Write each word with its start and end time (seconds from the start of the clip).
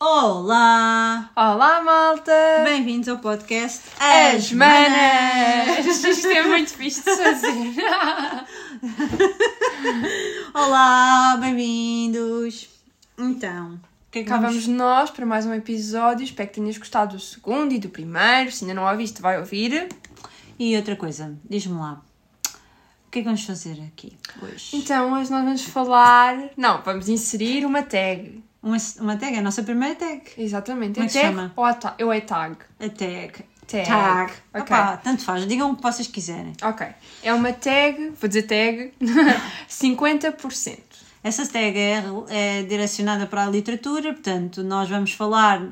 Olá! 0.00 1.28
Olá, 1.34 1.82
malta! 1.82 2.32
Bem-vindos 2.62 3.08
ao 3.08 3.18
podcast 3.18 3.82
As 3.98 4.52
Manas! 4.52 5.86
Isto 6.04 6.28
é 6.28 6.46
muito 6.46 6.72
fixe 6.72 7.02
de 7.02 7.16
fazer. 7.16 7.74
Olá, 10.54 11.36
bem-vindos! 11.40 12.68
Então, 13.18 13.80
que 14.12 14.20
é 14.20 14.22
que 14.22 14.28
Cá 14.28 14.36
vamos... 14.36 14.64
vamos 14.64 14.68
nós 14.68 15.10
para 15.10 15.26
mais 15.26 15.44
um 15.44 15.52
episódio. 15.52 16.22
Espero 16.22 16.48
que 16.48 16.60
tenhas 16.60 16.78
gostado 16.78 17.16
do 17.16 17.20
segundo 17.20 17.72
e 17.72 17.80
do 17.80 17.88
primeiro. 17.88 18.52
Se 18.52 18.62
ainda 18.62 18.74
não 18.74 18.88
ouviste, 18.88 19.20
vai 19.20 19.40
ouvir. 19.40 19.88
E 20.56 20.76
outra 20.76 20.94
coisa, 20.94 21.36
diz-me 21.50 21.76
lá, 21.76 22.00
o 23.06 23.10
que 23.10 23.18
é 23.18 23.22
que 23.22 23.24
vamos 23.24 23.44
fazer 23.44 23.82
aqui 23.92 24.16
hoje? 24.40 24.76
Então, 24.76 25.12
hoje 25.14 25.28
nós 25.28 25.42
vamos 25.42 25.64
falar. 25.64 26.50
Não, 26.56 26.82
vamos 26.82 27.08
inserir 27.08 27.66
uma 27.66 27.82
tag. 27.82 28.44
Uma, 28.62 28.76
uma 29.00 29.16
tag, 29.16 29.36
a 29.36 29.42
nossa 29.42 29.62
primeira 29.62 29.94
tag. 29.94 30.22
Exatamente. 30.36 30.94
Como 30.94 31.04
é 31.04 31.06
é 31.06 31.06
que 31.06 31.12
se 31.12 31.20
tag 31.20 31.34
chama? 31.34 31.52
ou 31.56 31.64
a 31.64 31.74
ta... 31.74 31.94
eu 31.98 32.12
é 32.12 32.20
tag? 32.20 32.56
A 32.80 32.88
tag. 32.88 33.32
Tag. 33.66 33.86
Tag. 33.86 34.32
Ok. 34.54 34.62
Opá, 34.62 34.96
tanto 34.96 35.22
faz, 35.22 35.46
digam 35.46 35.70
o 35.70 35.76
que 35.76 35.82
vocês 35.82 36.08
quiserem. 36.08 36.52
Ok. 36.62 36.86
É 37.22 37.32
uma 37.34 37.52
tag, 37.52 38.12
vou 38.18 38.28
dizer 38.28 38.42
tag, 38.42 38.92
50%. 39.68 40.78
Essa 41.22 41.46
tag 41.46 41.78
é, 41.78 42.02
é 42.28 42.62
direcionada 42.62 43.26
para 43.26 43.44
a 43.44 43.50
literatura, 43.50 44.12
portanto, 44.12 44.62
nós 44.62 44.88
vamos 44.88 45.12
falar 45.12 45.62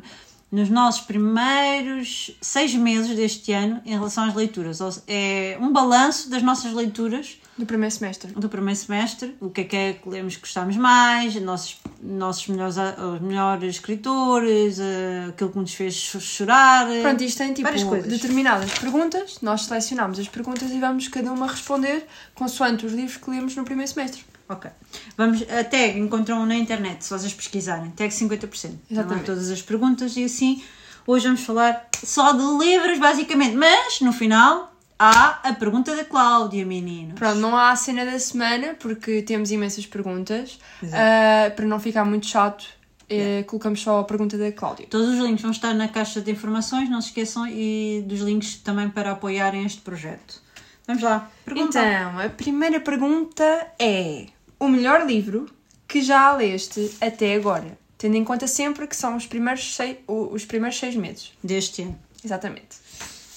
nos 0.56 0.70
nossos 0.70 1.02
primeiros 1.02 2.30
seis 2.40 2.74
meses 2.74 3.14
deste 3.14 3.52
ano 3.52 3.80
em 3.84 3.90
relação 3.90 4.24
às 4.24 4.34
leituras. 4.34 4.78
É 5.06 5.58
um 5.60 5.70
balanço 5.72 6.30
das 6.30 6.42
nossas 6.42 6.72
leituras 6.72 7.38
Do 7.58 7.66
primeiro 7.66 7.94
semestre. 7.94 8.32
do 8.32 8.48
primeiro 8.48 8.78
semestre, 8.78 9.36
o 9.40 9.50
que 9.50 9.60
é 9.60 9.64
que 9.64 9.76
é 9.76 9.92
que 9.92 10.08
lemos 10.08 10.34
que 10.36 10.40
gostámos 10.40 10.76
mais, 10.76 11.34
nossos, 11.42 11.76
nossos 12.02 12.46
melhores, 12.48 12.76
os 12.76 13.20
melhores 13.20 13.74
escritores, 13.76 14.78
eh, 14.80 15.26
aquilo 15.28 15.50
que 15.50 15.58
nos 15.58 15.74
fez 15.74 15.94
cho- 15.94 16.20
chorar. 16.20 16.86
Pronto, 17.02 17.22
isto 17.22 17.38
tem 17.38 17.48
tipo 17.52 17.62
Várias 17.68 17.84
coisas. 17.84 18.08
determinadas 18.10 18.70
perguntas. 18.78 19.38
Nós 19.42 19.62
selecionamos 19.66 20.18
as 20.18 20.28
perguntas 20.28 20.70
e 20.70 20.78
vamos 20.80 21.06
cada 21.08 21.30
uma 21.32 21.46
responder 21.46 22.06
consoante 22.34 22.86
os 22.86 22.92
livros 22.92 23.16
que 23.18 23.28
lemos 23.30 23.54
no 23.56 23.64
primeiro 23.64 23.90
semestre. 23.92 24.24
Ok. 24.48 24.70
Vamos, 25.16 25.42
a 25.42 25.64
tag 25.64 25.98
encontram 25.98 26.46
na 26.46 26.54
internet, 26.54 27.04
se 27.04 27.10
vocês 27.10 27.32
pesquisarem. 27.32 27.90
Tag 27.90 28.12
50%. 28.12 28.38
Exatamente. 28.44 28.82
Então, 28.90 29.18
todas 29.22 29.50
as 29.50 29.62
perguntas 29.62 30.16
e 30.16 30.24
assim. 30.24 30.62
Hoje 31.06 31.26
vamos 31.26 31.42
falar 31.42 31.88
só 32.04 32.32
de 32.32 32.42
livros, 32.64 32.98
basicamente. 32.98 33.54
Mas, 33.56 34.00
no 34.00 34.12
final, 34.12 34.72
há 34.98 35.40
a 35.48 35.54
pergunta 35.54 35.94
da 35.94 36.04
Cláudia, 36.04 36.64
meninos. 36.66 37.14
Pronto, 37.14 37.38
não 37.38 37.56
há 37.56 37.70
a 37.70 37.76
cena 37.76 38.04
da 38.04 38.18
semana 38.18 38.74
porque 38.78 39.22
temos 39.22 39.50
imensas 39.50 39.86
perguntas. 39.86 40.58
Ah, 40.92 41.50
para 41.54 41.64
não 41.66 41.78
ficar 41.78 42.04
muito 42.04 42.26
chato, 42.26 42.66
eh, 43.08 43.44
colocamos 43.46 43.80
só 43.80 44.00
a 44.00 44.04
pergunta 44.04 44.36
da 44.36 44.50
Cláudia. 44.50 44.86
Todos 44.90 45.08
os 45.08 45.18
links 45.18 45.42
vão 45.42 45.52
estar 45.52 45.72
na 45.74 45.88
caixa 45.88 46.20
de 46.20 46.30
informações, 46.30 46.90
não 46.90 47.00
se 47.00 47.08
esqueçam, 47.08 47.46
e 47.46 48.04
dos 48.06 48.20
links 48.20 48.56
também 48.56 48.88
para 48.90 49.12
apoiarem 49.12 49.64
este 49.64 49.80
projeto. 49.80 50.42
Vamos 50.86 51.02
lá. 51.02 51.30
Pergunta. 51.44 51.78
Então, 51.78 52.18
a 52.20 52.28
primeira 52.28 52.80
pergunta 52.80 53.44
é: 53.78 54.26
o 54.58 54.68
melhor 54.68 55.06
livro 55.06 55.48
que 55.86 56.02
já 56.02 56.32
leste 56.32 56.96
até 57.00 57.34
agora? 57.34 57.78
Tendo 57.98 58.16
em 58.16 58.24
conta 58.24 58.46
sempre 58.46 58.86
que 58.86 58.96
são 58.96 59.16
os 59.16 59.26
primeiros 59.26 59.74
seis, 59.74 59.98
os 60.06 60.44
primeiros 60.44 60.78
seis 60.78 60.94
meses. 60.94 61.32
Deste 61.42 61.82
ano. 61.82 61.98
Exatamente. 62.24 62.76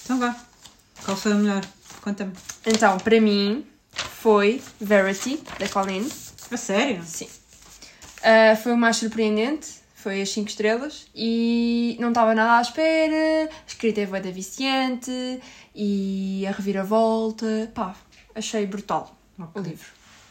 Então 0.04 0.18
vá. 0.18 0.36
Qual 1.04 1.16
foi 1.16 1.32
o 1.32 1.36
melhor? 1.36 1.64
Conta-me. 2.02 2.32
Então, 2.66 2.98
para 2.98 3.20
mim, 3.20 3.64
foi 3.92 4.62
Verity, 4.80 5.42
da 5.58 5.68
Colleen. 5.68 6.06
A 6.50 6.56
sério? 6.56 7.02
Sim. 7.04 7.28
Ah, 8.22 8.56
foi 8.56 8.72
o 8.72 8.76
mais 8.76 8.96
surpreendente, 8.96 9.68
foi 9.94 10.20
as 10.20 10.30
5 10.30 10.48
estrelas 10.48 11.06
e 11.14 11.96
não 12.00 12.08
estava 12.08 12.34
nada 12.34 12.58
à 12.58 12.62
espera. 12.62 13.48
A 13.50 13.66
escrita 13.66 14.00
é 14.00 14.06
da 14.06 14.30
viciante 14.30 15.40
e 15.74 16.44
a 16.46 16.52
reviravolta. 16.52 17.70
Pá, 17.74 17.94
achei 18.34 18.66
brutal 18.66 19.16
o 19.54 19.60
livro. 19.60 19.88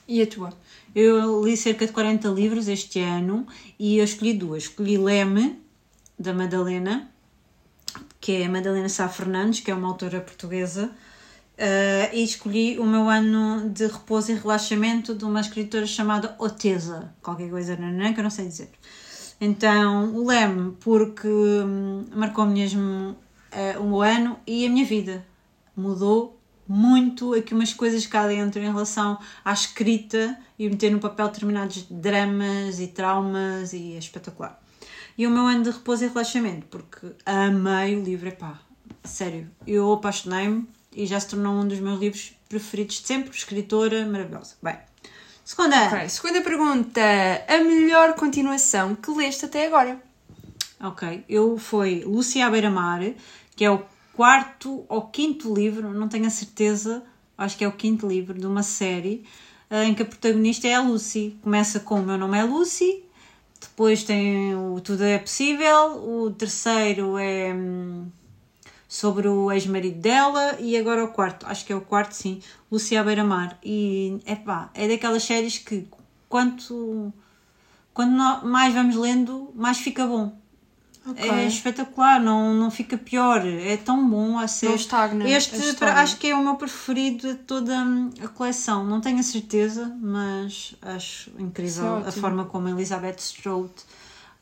E 0.08 0.22
a 0.22 0.28
tua? 0.28 0.54
Eu 0.96 1.44
li 1.46 1.56
cerca 1.56 1.86
de 1.86 1.92
40 1.92 2.28
livros 2.30 2.68
este 2.68 3.00
ano 3.00 3.46
e 3.78 3.98
eu 3.98 4.04
escolhi 4.04 4.34
duas. 4.34 4.64
Escolhi 4.64 4.98
Leme, 4.98 5.60
da 6.18 6.34
Madalena, 6.34 7.10
que 8.20 8.34
é 8.34 8.46
a 8.46 8.50
Madalena 8.50 8.90
Sá 8.90 9.08
Fernandes, 9.08 9.62
que 9.62 9.72
é 9.72 9.74
uma 9.74 9.88
autora 9.88 10.20
portuguesa, 10.20 10.92
eh, 11.58 12.10
e 12.14 12.24
escolhi 12.24 12.80
o 12.80 12.86
meu 12.86 13.10
ano 13.10 13.70
de 13.70 13.88
repouso 13.88 14.32
e 14.32 14.36
relaxamento 14.36 15.14
de 15.14 15.26
uma 15.26 15.42
escritora 15.42 15.86
chamada 15.86 16.36
Otesa, 16.40 17.14
qualquer 17.22 17.50
coisa 17.50 17.76
nanã, 17.78 18.14
que 18.14 18.20
eu 18.20 18.24
não 18.24 18.30
sei 18.30 18.48
dizer. 18.48 18.70
Então, 19.40 20.14
o 20.16 20.28
Leme, 20.28 20.76
porque 20.80 21.28
hum, 21.28 22.06
marcou 22.14 22.46
mesmo 22.46 23.16
eh, 23.52 23.78
o 23.78 23.84
meu 23.84 24.02
ano 24.02 24.40
e 24.46 24.66
a 24.66 24.70
minha 24.70 24.86
vida. 24.86 25.26
Mudou 25.76 26.39
muito 26.70 27.34
aqui 27.34 27.56
umas 27.56 27.74
coisas 27.74 28.06
cá 28.06 28.28
dentro 28.28 28.62
em 28.62 28.72
relação 28.72 29.18
à 29.44 29.52
escrita 29.52 30.38
e 30.58 30.70
meter 30.70 30.92
no 30.92 31.00
papel 31.00 31.28
determinados 31.30 31.88
dramas 31.90 32.80
e 32.80 32.88
traumas 32.88 33.74
e 33.74 33.96
é 33.96 33.98
espetacular. 33.98 34.62
E 35.18 35.26
o 35.26 35.32
meu 35.32 35.48
ano 35.48 35.64
de 35.64 35.72
repouso 35.72 36.06
e 36.06 36.08
relaxamento, 36.08 36.68
porque 36.68 37.08
amei 37.26 37.98
o 37.98 38.04
livro, 38.04 38.30
epá, 38.30 38.60
sério, 39.04 39.50
eu 39.66 39.92
apaixonei-me 39.92 40.68
e 40.96 41.08
já 41.08 41.20
se 41.20 41.30
tornou 41.30 41.56
um 41.56 41.68
dos 41.68 41.80
meus 41.80 42.00
livros 42.00 42.34
preferidos 42.48 43.02
de 43.02 43.08
sempre, 43.08 43.36
escritora 43.36 44.06
maravilhosa. 44.06 44.56
Bem, 44.62 44.78
segunda, 45.44 45.88
Ok, 45.88 46.08
segunda 46.10 46.42
pergunta. 46.42 47.02
A 47.48 47.58
melhor 47.64 48.14
continuação 48.14 48.96
que 48.96 49.10
leste 49.12 49.46
até 49.46 49.66
agora? 49.66 50.00
ok, 50.82 51.26
eu 51.28 51.58
foi 51.58 52.04
Lúcia 52.06 52.46
à 52.46 52.50
beira-mar, 52.50 53.02
que 53.56 53.66
é 53.66 53.72
o 53.72 53.82
quarto 54.20 54.84
ou 54.90 55.04
quinto 55.04 55.54
livro, 55.54 55.94
não 55.94 56.10
tenho 56.10 56.28
a 56.28 56.30
certeza, 56.30 57.02
acho 57.38 57.58
que 57.58 57.64
é 57.64 57.68
o 57.70 57.72
quinto 57.72 58.06
livro 58.06 58.38
de 58.38 58.46
uma 58.46 58.64
série 58.64 59.24
eh, 59.70 59.86
em 59.86 59.94
que 59.94 60.02
a 60.02 60.06
protagonista 60.06 60.68
é 60.68 60.74
a 60.74 60.82
Lucy. 60.82 61.40
Começa 61.42 61.80
com 61.80 62.02
O 62.02 62.06
Meu 62.06 62.18
Nome 62.18 62.38
é 62.38 62.44
Lucy, 62.44 63.02
depois 63.62 64.04
tem 64.04 64.54
o 64.54 64.82
Tudo 64.82 65.06
é 65.06 65.18
Possível, 65.20 66.04
o 66.06 66.32
terceiro 66.32 67.18
é 67.18 67.54
hum, 67.54 68.08
sobre 68.90 69.30
o 69.30 69.50
ex-marido 69.54 70.02
dela 70.02 70.58
e 70.60 70.76
agora 70.76 71.06
o 71.06 71.14
quarto, 71.14 71.46
acho 71.46 71.66
que 71.66 71.72
é 71.72 71.76
o 71.78 71.80
quarto, 71.80 72.12
sim, 72.12 72.42
Lucia 72.70 73.00
à 73.00 73.04
beira-mar. 73.06 73.58
E 73.64 74.20
epá, 74.28 74.70
é 74.74 74.86
daquelas 74.86 75.24
séries 75.24 75.60
que 75.60 75.88
quanto, 76.28 77.14
quanto 77.94 78.46
mais 78.46 78.74
vamos 78.74 78.98
lendo, 78.98 79.50
mais 79.56 79.78
fica 79.78 80.06
bom. 80.06 80.38
É 81.16 81.46
espetacular, 81.46 82.22
não, 82.22 82.54
não 82.54 82.70
fica 82.70 82.98
pior, 82.98 83.46
é 83.46 83.78
tão 83.78 84.08
bom 84.08 84.38
a 84.38 84.48
ser. 84.48 84.68
Não 84.68 84.76
estagna 84.76 85.28
Este 85.28 85.56
acho 85.84 86.18
que 86.18 86.28
é 86.28 86.36
o 86.36 86.44
meu 86.44 86.56
preferido 86.56 87.30
de 87.30 87.36
toda 87.36 87.74
hum, 87.74 88.12
a 88.22 88.28
coleção. 88.28 88.86
Não 88.86 89.02
tenho 89.02 89.20
a 89.20 89.24
certeza, 89.24 89.92
mas 90.02 90.76
acho 90.82 91.32
incrível 91.40 92.04
é 92.06 92.10
a 92.10 92.12
forma 92.12 92.46
como 92.46 92.68
a 92.68 92.72
Elizabeth 92.72 93.18
Strout 93.20 93.74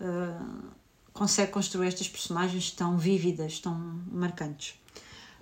uh, 0.01 0.77
consegue 1.13 1.51
construir 1.51 1.87
estas 1.87 2.09
personagens 2.09 2.71
tão 2.71 2.97
vívidas, 2.97 3.59
tão 3.59 4.01
marcantes. 4.11 4.75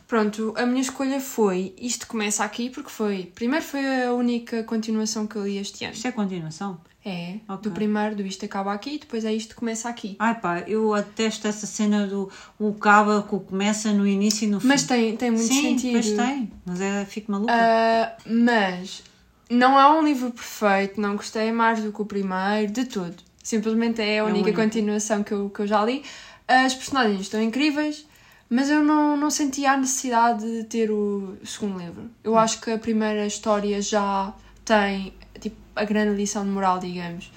Pronto, 0.07 0.53
a 0.55 0.65
minha 0.65 0.81
escolha 0.81 1.19
foi 1.19 1.73
Isto 1.79 2.05
Começa 2.07 2.43
Aqui, 2.43 2.69
porque 2.69 2.89
foi. 2.89 3.31
Primeiro 3.33 3.65
foi 3.65 4.03
a 4.03 4.13
única 4.13 4.63
continuação 4.63 5.25
que 5.25 5.35
eu 5.35 5.45
li 5.45 5.57
este 5.57 5.83
ano. 5.83 5.93
Isto 5.93 6.07
é 6.07 6.11
continuação? 6.11 6.79
É, 7.03 7.35
Ok. 7.47 7.69
do 7.69 7.71
primeiro, 7.71 8.15
do 8.15 8.25
Isto 8.25 8.45
Acaba 8.45 8.73
Aqui, 8.73 8.97
depois 8.99 9.23
é 9.25 9.33
Isto 9.33 9.55
Começa 9.55 9.87
Aqui. 9.89 10.15
Ai 10.19 10.39
pá, 10.39 10.61
eu 10.61 10.93
atesto 10.93 11.47
essa 11.47 11.67
cena 11.67 12.07
do 12.07 12.31
o 12.59 12.73
caba 12.73 13.21
que 13.23 13.37
começa 13.39 13.91
no 13.93 14.07
início 14.07 14.45
e 14.45 14.47
no 14.49 14.59
fim. 14.59 14.67
Mas 14.67 14.83
tem, 14.83 15.15
tem 15.15 15.29
muito 15.31 15.45
Sim, 15.45 15.61
sentido. 15.77 15.91
pois 15.93 16.11
tem, 16.11 16.51
mas 16.65 16.81
é, 16.81 17.05
fico 17.05 17.31
maluca. 17.31 17.53
Ah, 17.53 18.11
mas 18.25 19.03
não 19.49 19.79
é 19.79 19.87
um 19.99 20.03
livro 20.03 20.31
perfeito, 20.31 20.99
não 20.99 21.15
gostei 21.15 21.51
mais 21.51 21.81
do 21.83 21.91
que 21.91 22.01
o 22.01 22.05
primeiro, 22.05 22.71
de 22.71 22.85
tudo. 22.85 23.15
Simplesmente 23.43 24.01
é 24.01 24.19
a 24.19 24.23
a 24.23 24.25
única 24.25 24.45
única. 24.49 24.63
continuação 24.63 25.23
que 25.23 25.31
eu, 25.31 25.49
que 25.51 25.59
eu 25.61 25.67
já 25.67 25.85
li. 25.85 26.03
As 26.47 26.73
personagens 26.73 27.21
estão 27.21 27.39
incríveis, 27.41 28.05
mas 28.49 28.69
eu 28.69 28.83
não, 28.83 29.17
não 29.17 29.29
senti 29.29 29.65
a 29.65 29.75
necessidade 29.75 30.45
de 30.45 30.63
ter 30.65 30.91
o 30.91 31.37
segundo 31.43 31.79
livro. 31.79 32.09
Eu 32.23 32.37
acho 32.37 32.61
que 32.61 32.71
a 32.71 32.77
primeira 32.77 33.25
história 33.25 33.81
já 33.81 34.33
tem 34.63 35.13
tipo, 35.39 35.57
a 35.75 35.83
grande 35.83 36.15
lição 36.15 36.43
de 36.43 36.51
moral, 36.51 36.79
digamos. 36.79 37.31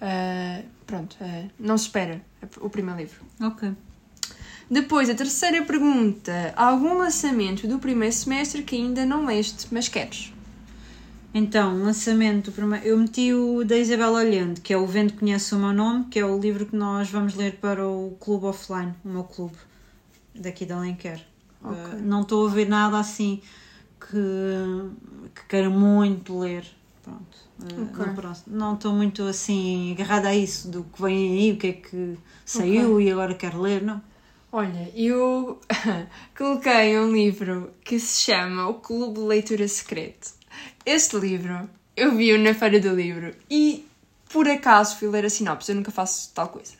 Ah, 0.00 0.62
pronto, 0.86 1.16
ah, 1.20 1.44
não 1.58 1.76
se 1.76 1.86
espera 1.86 2.20
o 2.60 2.68
primeiro 2.68 3.00
livro. 3.00 3.20
ok. 3.40 3.72
Depois, 4.70 5.10
a 5.10 5.14
terceira 5.14 5.62
pergunta. 5.62 6.54
Algum 6.56 6.94
lançamento 6.94 7.68
do 7.68 7.78
primeiro 7.78 8.14
semestre 8.14 8.62
que 8.62 8.74
ainda 8.74 9.04
não 9.04 9.26
leste, 9.26 9.68
mas 9.70 9.88
queres? 9.88 10.32
Então, 11.34 11.82
lançamento, 11.82 12.50
primeiro, 12.50 12.86
eu 12.86 12.96
meti 12.96 13.34
o 13.34 13.64
da 13.64 13.76
Isabel 13.76 14.16
Allende, 14.16 14.60
que 14.60 14.72
é 14.72 14.76
o 14.76 14.86
Vento 14.86 15.14
Conhece 15.14 15.54
o 15.54 15.58
Meu 15.58 15.72
Nome, 15.72 16.04
que 16.04 16.18
é 16.18 16.24
o 16.24 16.38
livro 16.38 16.64
que 16.64 16.76
nós 16.76 17.10
vamos 17.10 17.34
ler 17.34 17.56
para 17.56 17.86
o 17.86 18.16
clube 18.20 18.46
offline, 18.46 18.94
o 19.04 19.08
meu 19.08 19.24
clube, 19.24 19.56
daqui 20.34 20.66
da 20.66 20.76
Alenquer. 20.76 21.24
Ok. 21.62 21.76
Uh, 21.76 22.02
não 22.02 22.22
estou 22.22 22.46
a 22.46 22.50
ver 22.50 22.68
nada 22.68 22.98
assim 22.98 23.40
que, 24.00 24.90
que 25.34 25.46
queira 25.48 25.70
muito 25.70 26.38
ler. 26.38 26.64
Pronto. 27.02 27.36
Uh, 27.60 27.82
Ok. 27.90 28.06
no 28.06 28.14
próximo. 28.14 28.56
Não 28.56 28.74
estou 28.74 28.92
muito 28.92 29.22
assim 29.24 29.92
agarrada 29.92 30.28
a 30.28 30.34
isso 30.34 30.68
do 30.68 30.84
que 30.84 31.00
vem 31.02 31.32
aí, 31.32 31.52
o 31.52 31.56
que 31.56 31.66
é 31.68 31.72
que 31.72 32.18
saiu 32.44 33.00
e 33.00 33.10
agora 33.10 33.34
quero 33.34 33.60
ler, 33.60 33.82
não. 33.82 34.02
Olha, 34.50 34.90
eu 34.94 35.60
coloquei 36.36 36.98
um 36.98 37.12
livro 37.12 37.72
que 37.84 37.98
se 37.98 38.22
chama 38.22 38.68
O 38.68 38.74
Clube 38.74 39.14
de 39.14 39.26
Leitura 39.26 39.66
Secreto. 39.66 40.32
Este 40.86 41.16
livro 41.16 41.68
eu 41.96 42.14
vi-o 42.16 42.38
na 42.38 42.54
Feira 42.54 42.78
do 42.78 42.94
Livro 42.94 43.34
e 43.50 43.86
por 44.32 44.48
acaso 44.48 44.96
fui 44.96 45.08
ler 45.08 45.24
a 45.24 45.30
sinopse, 45.30 45.70
eu 45.70 45.76
nunca 45.76 45.90
faço 45.90 46.32
tal 46.34 46.48
coisa. 46.48 46.74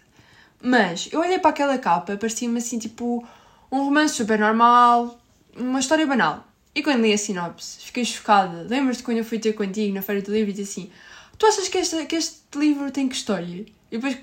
Mas 0.63 1.09
eu 1.13 1.21
olhei 1.21 1.39
para 1.39 1.51
aquela 1.51 1.79
capa, 1.79 2.17
parecia-me 2.17 2.59
assim 2.59 2.79
tipo 2.79 3.27
um 3.71 3.85
romance 3.85 4.15
super 4.15 4.39
normal, 4.39 5.19
uma 5.57 5.81
história 5.81 6.07
banal. 6.07 6.47
E 6.75 6.83
quando 6.83 7.03
li 7.03 7.13
a 7.13 7.19
sinopse, 7.19 7.79
fiquei 7.87 8.05
chocada. 8.05 8.67
Lembras-te 8.69 9.03
quando 9.03 9.19
eu 9.19 9.25
fui 9.25 9.39
ter 9.39 9.53
contigo 9.53 9.95
na 9.95 10.03
Feira 10.03 10.21
do 10.23 10.33
Livro 10.33 10.51
e 10.51 10.55
disse 10.55 10.81
assim: 10.81 10.91
Tu 11.39 11.47
achas 11.47 11.69
que 11.69 11.79
este, 11.79 12.05
que 12.07 12.17
este 12.17 12.41
livro 12.57 12.91
tem 12.91 13.09
que 13.09 13.15
história? 13.15 13.65
E 13.91 13.97
depois 13.99 14.19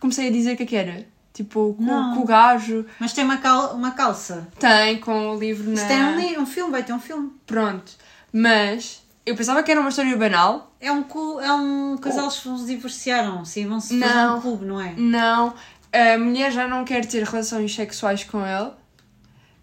comecei 0.00 0.28
a 0.28 0.32
dizer 0.32 0.54
o 0.54 0.56
que 0.56 0.62
é 0.64 0.66
que 0.66 0.76
era. 0.76 1.06
Tipo, 1.32 1.74
com, 1.74 1.84
com 2.14 2.20
o 2.22 2.24
gajo. 2.24 2.86
Mas 2.98 3.12
tem 3.12 3.22
uma, 3.22 3.36
cal 3.36 3.74
uma 3.74 3.90
calça. 3.92 4.48
Tem 4.58 4.98
com 4.98 5.30
o 5.36 5.38
livro 5.38 5.70
na. 5.70 5.76
Se 5.76 5.86
tem 5.86 6.02
um, 6.02 6.16
li- 6.18 6.38
um 6.38 6.46
filme, 6.46 6.70
vai 6.72 6.82
ter 6.82 6.92
um 6.92 6.98
filme. 7.00 7.30
Pronto. 7.46 7.92
Mas 8.32 9.02
eu 9.24 9.36
pensava 9.36 9.62
que 9.62 9.70
era 9.70 9.78
uma 9.80 9.90
história 9.90 10.16
banal. 10.16 10.72
É 10.80 10.90
um, 10.90 11.04
é 11.40 11.52
um 11.52 11.96
casal 11.98 12.28
que 12.28 12.34
se 12.36 12.64
divorciaram, 12.66 13.44
sim, 13.44 13.66
vão 13.66 13.80
se 13.80 13.98
fazer 13.98 14.12
um 14.36 14.40
clube, 14.40 14.64
não 14.66 14.80
é? 14.80 14.92
Não. 14.96 15.54
A 15.92 16.18
mulher 16.18 16.50
já 16.52 16.66
não 16.68 16.84
quer 16.84 17.04
ter 17.06 17.22
relações 17.24 17.74
sexuais 17.74 18.24
com 18.24 18.40
ele. 18.46 18.70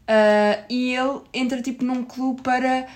Ah, 0.08 0.64
e 0.70 0.94
ele 0.94 1.22
entra 1.34 1.62
tipo 1.62 1.84
num 1.86 2.04
clube 2.04 2.42
para 2.42 2.88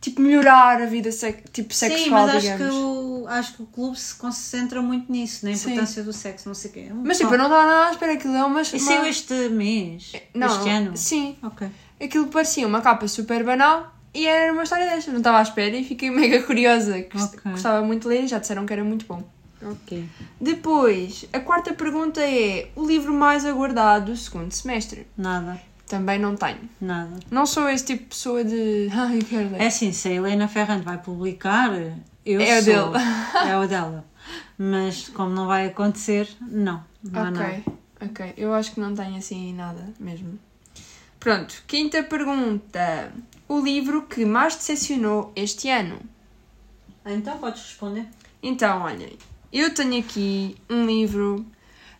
tipo 0.00 0.20
melhorar 0.20 0.82
a 0.82 0.86
vida 0.86 1.10
tipo, 1.52 1.72
Sim, 1.72 1.88
sexual, 1.88 2.26
mas 2.26 2.36
acho 2.36 2.40
digamos. 2.52 2.74
que, 2.74 2.80
o, 2.80 3.24
acho 3.28 3.54
que 3.56 3.62
o 3.62 3.66
clube 3.66 3.98
se 3.98 4.14
concentra 4.16 4.82
muito 4.82 5.10
nisso, 5.10 5.46
na 5.46 5.54
Sim. 5.54 5.70
importância 5.70 6.02
do 6.02 6.12
sexo, 6.12 6.48
não 6.48 6.54
sei 6.54 6.70
o 6.70 6.74
quê. 6.74 6.86
Mas 6.92 7.18
tipo, 7.18 7.32
eu 7.32 7.38
não 7.38 7.44
estava 7.46 7.66
nada 7.66 7.86
à 7.88 7.90
espera 7.92 8.12
aquilo 8.14 8.34
é 8.36 8.44
uma. 8.44 8.60
E 8.62 8.80
saiu 8.80 9.06
este 9.06 9.32
mês? 9.48 10.12
não, 10.34 10.48
Este 10.48 10.68
ano? 10.68 10.96
Sim. 10.96 11.36
Ok. 11.42 11.68
Aquilo 12.02 12.26
parecia 12.26 12.66
uma 12.66 12.80
capa 12.80 13.06
super 13.06 13.44
banal 13.44 13.94
e 14.12 14.26
era 14.26 14.52
uma 14.52 14.64
história 14.64 14.86
desta. 14.90 15.10
Não 15.12 15.18
estava 15.18 15.38
à 15.38 15.42
espera 15.42 15.76
e 15.76 15.84
fiquei 15.84 16.10
mega 16.10 16.42
curiosa. 16.42 16.98
Gost- 17.12 17.34
Ok. 17.38 17.52
Gostava 17.52 17.86
muito 17.86 18.02
de 18.02 18.08
ler 18.08 18.24
e 18.24 18.26
já 18.26 18.38
disseram 18.40 18.66
que 18.66 18.72
era 18.72 18.82
muito 18.82 19.06
bom. 19.06 19.22
Ok. 19.64 20.08
Depois, 20.40 21.24
a 21.32 21.40
quarta 21.40 21.72
pergunta 21.72 22.20
é: 22.20 22.68
o 22.74 22.84
livro 22.86 23.12
mais 23.14 23.44
aguardado 23.44 24.12
do 24.12 24.16
segundo 24.16 24.50
semestre? 24.52 25.06
Nada, 25.16 25.60
Também 25.86 26.18
não 26.18 26.34
tenho. 26.36 26.68
nada. 26.80 27.18
Não 27.30 27.46
sou 27.46 27.68
esse 27.68 27.84
tipo 27.84 28.02
de 28.02 28.08
pessoa 28.08 28.42
de. 28.44 28.88
Ai, 28.92 29.18
eu 29.18 29.24
quero 29.24 29.50
ler. 29.50 29.60
É 29.60 29.66
assim, 29.66 29.92
se 29.92 30.08
a 30.08 30.12
Helena 30.12 30.48
Ferrante 30.48 30.84
vai 30.84 30.98
publicar, 30.98 31.70
eu 32.26 32.40
É 32.40 32.58
o 32.58 32.62
sou. 32.64 32.90
dele. 32.92 33.04
É 33.48 33.56
o 33.58 33.66
dela. 33.68 34.04
Mas 34.58 35.08
como 35.08 35.30
não 35.34 35.46
vai 35.46 35.66
acontecer, 35.66 36.28
não. 36.40 36.84
Não 37.02 37.30
ok, 37.32 37.64
ok. 38.00 38.34
Eu 38.36 38.54
acho 38.54 38.72
que 38.72 38.80
não 38.80 38.94
tenho 38.94 39.16
assim 39.16 39.52
nada 39.54 39.84
mesmo. 39.98 40.38
Pronto, 41.20 41.62
quinta 41.66 42.02
pergunta: 42.02 43.12
o 43.48 43.60
livro 43.60 44.02
que 44.02 44.24
mais 44.24 44.54
decepcionou 44.56 45.32
este 45.36 45.68
ano? 45.68 45.98
Então 47.04 47.38
podes 47.38 47.62
responder. 47.62 48.06
Então, 48.42 48.82
olhem, 48.82 49.16
eu 49.52 49.72
tenho 49.74 49.98
aqui 49.98 50.56
um 50.70 50.86
livro 50.86 51.44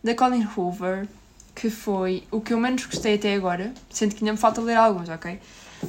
da 0.03 0.15
Colin 0.15 0.47
Hoover 0.57 1.07
que 1.55 1.69
foi 1.69 2.25
o 2.31 2.41
que 2.41 2.53
eu 2.55 2.59
menos 2.59 2.87
gostei 2.87 3.15
até 3.17 3.35
agora, 3.35 3.73
sendo 3.91 4.15
que 4.15 4.25
ainda 4.25 4.33
me 4.33 4.39
falta 4.39 4.61
ler 4.61 4.75
alguns, 4.77 5.09
ok? 5.11 5.39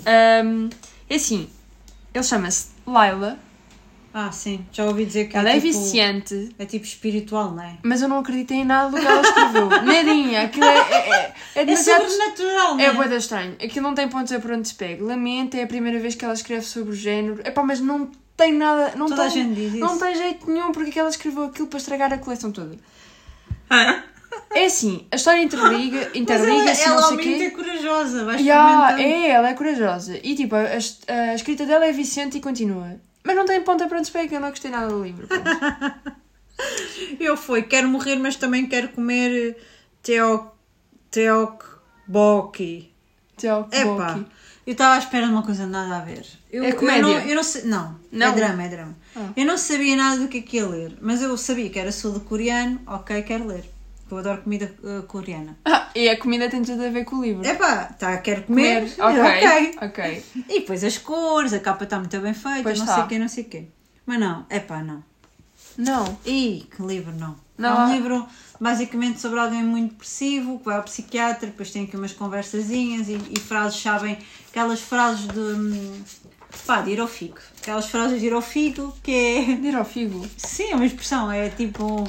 Ahm, 0.06 0.70
é 1.10 1.16
assim, 1.16 1.50
ele 2.14 2.24
chama-se 2.24 2.68
Laila, 2.86 3.40
Ah, 4.14 4.32
sim. 4.32 4.64
Já 4.72 4.86
ouvi 4.86 5.06
dizer 5.06 5.28
que 5.30 5.38
ela 5.38 5.50
é, 5.50 5.54
é 5.58 5.62
tipo, 5.62 5.68
viciante, 5.80 6.54
É 6.60 6.66
tipo 6.66 6.86
espiritual, 6.86 7.52
não 7.52 7.64
é? 7.64 7.78
mas 7.82 8.02
eu 8.02 8.08
não 8.10 8.20
acreditei 8.20 8.58
em 8.58 8.66
nada 8.66 8.90
do 8.92 9.00
que 9.02 9.08
ela 9.08 9.22
escreveu. 9.22 9.70
Nadinha, 9.84 10.42
aquilo 10.44 10.66
é, 10.66 10.78
é, 10.78 11.10
é, 11.56 11.64
é 11.64 11.72
É 11.72 11.76
sobrenatural, 11.78 12.74
não 12.76 12.80
É 12.80 12.86
é? 12.88 12.94
boeda 12.94 13.16
estranho. 13.16 13.54
Aquilo 13.64 13.88
não 13.88 13.96
tem 13.96 14.08
pontos 14.10 14.32
a 14.34 14.40
por 14.40 14.52
onde 14.52 14.68
se 14.68 14.76
pega. 14.76 15.04
Lamento, 15.04 15.56
é 15.56 15.64
a 15.64 15.68
primeira 15.68 15.98
vez 16.00 16.14
que 16.14 16.26
ela 16.26 16.34
escreve 16.34 16.64
sobre 16.66 16.92
o 16.92 16.96
género. 16.96 17.42
Epá, 17.48 17.64
mas 17.64 17.80
não 17.80 18.12
tem 18.36 18.54
nada. 18.54 18.94
Não 18.96 19.08
Toda 19.08 19.26
a 19.26 19.30
tem, 19.30 19.44
Não 19.80 19.98
tem 19.98 20.16
jeito 20.16 20.50
nenhum 20.50 20.72
porque 20.72 20.92
que 20.92 21.00
ela 21.00 21.10
escreveu 21.10 21.46
aquilo 21.46 21.68
para 21.68 21.78
estragar 21.78 22.14
a 22.14 22.18
coleção 22.18 22.52
toda. 22.52 22.78
É 24.56 24.66
assim, 24.66 25.08
a 25.12 25.16
história 25.16 25.42
interliga, 25.42 26.12
Mas 26.14 26.80
ela, 26.80 27.00
ela 27.00 27.12
não 27.12 27.18
sei 27.18 27.46
é 27.46 27.50
corajosa, 27.50 28.26
vai 28.26 28.42
Yeah, 28.42 29.02
é, 29.02 29.30
ela 29.30 29.50
é 29.50 29.54
corajosa. 29.54 30.20
E 30.24 30.36
tipo, 30.36 30.56
a, 30.56 30.62
a 30.62 31.36
escrita 31.36 31.66
dela 31.66 31.86
é 31.86 31.92
viciante 31.92 32.38
e 32.38 32.42
continua. 32.42 33.00
Mas 33.24 33.36
não 33.36 33.46
tem 33.46 33.62
ponta 33.62 33.88
para 33.88 34.00
onde 34.00 34.12
eu 34.16 34.40
não 34.40 34.50
gostei 34.50 34.70
nada 34.70 34.88
do 34.88 35.04
livro. 35.04 35.28
Eu 37.20 37.36
fui, 37.36 37.64
quero 37.64 37.88
morrer, 37.90 38.16
mas 38.16 38.36
também 38.36 38.68
quero 38.68 38.90
comer 38.90 39.58
teo, 40.02 40.52
teokbokki. 41.10 42.94
Tchau, 43.38 43.68
Epá, 43.72 44.14
Boki. 44.14 44.26
Eu 44.66 44.72
estava 44.72 44.96
à 44.96 44.98
espera 44.98 45.26
de 45.26 45.32
uma 45.32 45.44
coisa 45.44 45.66
nada 45.68 45.98
a 45.98 46.02
ver. 46.02 46.26
Eu, 46.52 46.64
É 46.64 46.72
comédia? 46.72 47.02
Eu 47.02 47.04
não, 47.04 47.20
eu 47.20 47.36
não, 47.36 47.44
sei, 47.44 47.64
não, 47.64 48.00
Não? 48.12 48.28
é 48.28 48.32
drama, 48.32 48.64
é 48.64 48.70
drama. 48.70 48.96
Ah. 49.16 49.30
Eu 49.36 49.46
não 49.46 49.58
sabia 49.58 49.96
nada 49.96 50.20
do 50.22 50.28
que 50.28 50.38
é 50.40 50.42
que 50.42 50.58
ia 50.58 50.68
ler, 50.68 50.98
mas 51.02 51.22
eu 51.22 51.36
sabia 51.38 51.70
que 51.70 51.78
era 51.80 51.92
sul-coreano, 51.92 52.80
ok, 52.88 53.22
quero 53.24 53.46
ler. 53.48 53.66
Eu 54.12 54.18
adoro 54.20 54.42
comida 54.44 54.72
uh, 54.84 55.02
coreana. 55.04 55.58
Ah, 55.66 55.90
e 55.96 56.08
a 56.08 56.18
comida 56.20 56.48
tem 56.48 56.62
tudo 56.62 56.84
a 56.86 56.90
ver 56.90 57.04
com 57.04 57.16
o 57.16 57.24
livro. 57.24 57.44
Epá, 57.48 57.86
tá, 57.86 58.16
quero 58.18 58.44
comer, 58.44 58.84
ok, 59.00 59.22
ok. 59.22 59.76
ok. 59.82 60.26
E 60.50 60.60
depois 60.60 60.84
as 60.84 60.98
cores, 61.00 61.52
a 61.52 61.60
capa 61.60 61.84
está 61.86 61.98
muito 61.98 62.20
bem 62.20 62.34
feita, 62.34 62.62
Pois 62.64 62.78
não 62.78 62.86
tá. 62.86 62.94
sei 62.96 63.04
o 63.04 63.08
quê, 63.08 63.20
não 63.20 63.28
sei 63.28 63.44
o 63.44 63.48
quê. 63.48 63.66
Mas 64.06 64.20
não, 64.20 64.46
epá, 64.52 64.84
não. 64.84 65.04
Não. 65.78 66.18
Ih, 66.26 66.68
que 66.76 66.84
livro 66.84 67.12
não. 67.14 67.36
Não, 67.58 67.82
é 67.82 67.86
um 67.86 67.94
livro 67.96 68.28
basicamente 68.60 69.20
sobre 69.20 69.40
alguém 69.40 69.64
muito 69.64 69.92
depressivo 69.92 70.60
que 70.60 70.66
vai 70.66 70.78
ao 70.78 70.84
psiquiatra, 70.84 71.48
depois 71.48 71.72
tem 71.72 71.84
aqui 71.84 71.98
umas 71.98 72.14
conversazinhas 72.14 73.10
e, 73.10 73.20
e 73.32 73.40
frases, 73.40 73.82
sabem? 73.82 74.18
Aquelas 74.50 74.82
frases 74.82 75.28
de. 75.28 75.40
hum, 75.40 76.04
pá, 76.66 76.82
de 76.82 76.92
ir 76.92 77.00
ao 77.00 77.08
figo. 77.08 77.38
Aquelas 77.62 77.88
frases 77.88 78.20
de 78.20 78.28
ir 78.28 78.34
ao 78.34 78.42
figo 78.42 78.96
que 79.02 79.12
é. 79.12 79.56
De 79.56 79.68
ir 79.68 79.76
ao 79.76 79.86
figo. 79.86 80.28
Sim, 80.38 80.72
é 80.72 80.76
uma 80.76 80.86
expressão, 80.86 81.32
é 81.32 81.50
tipo. 81.50 82.08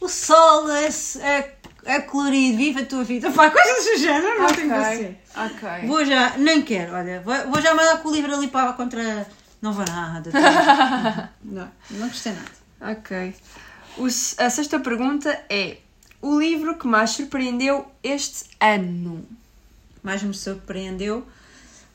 O 0.00 0.08
sol 0.08 0.68
é, 0.70 0.88
é, 1.20 1.54
é 1.84 2.00
colorido, 2.00 2.58
viva 2.58 2.80
a 2.80 2.86
tua 2.86 3.04
vida. 3.04 3.30
Pá, 3.32 3.50
coisas 3.50 3.84
do 3.84 3.98
género, 3.98 4.42
não 4.42 4.48
tem 4.48 4.68
que 4.68 4.84
ser. 4.96 5.20
ok. 5.36 5.86
Vou 5.86 6.04
já, 6.04 6.36
nem 6.38 6.62
quero, 6.62 6.94
olha, 6.94 7.20
vou, 7.20 7.34
vou 7.50 7.60
já 7.60 7.72
mandar 7.74 8.02
com 8.02 8.08
o 8.08 8.12
livro 8.12 8.34
ali 8.34 8.48
para 8.48 8.72
contra. 8.72 9.26
Não 9.60 9.72
vou 9.72 9.84
nada. 9.84 10.30
não, 11.44 11.70
não 11.90 12.08
gostei 12.08 12.32
nada. 12.32 12.96
Ok. 12.98 13.34
O 13.98 14.06
a 14.06 14.50
sexta 14.50 14.80
pergunta 14.80 15.30
é: 15.48 15.78
o 16.20 16.38
livro 16.38 16.76
que 16.78 16.86
mais 16.86 17.10
surpreendeu 17.10 17.86
este 18.02 18.44
ano? 18.60 19.26
mais 20.02 20.22
me 20.22 20.34
surpreendeu. 20.34 21.24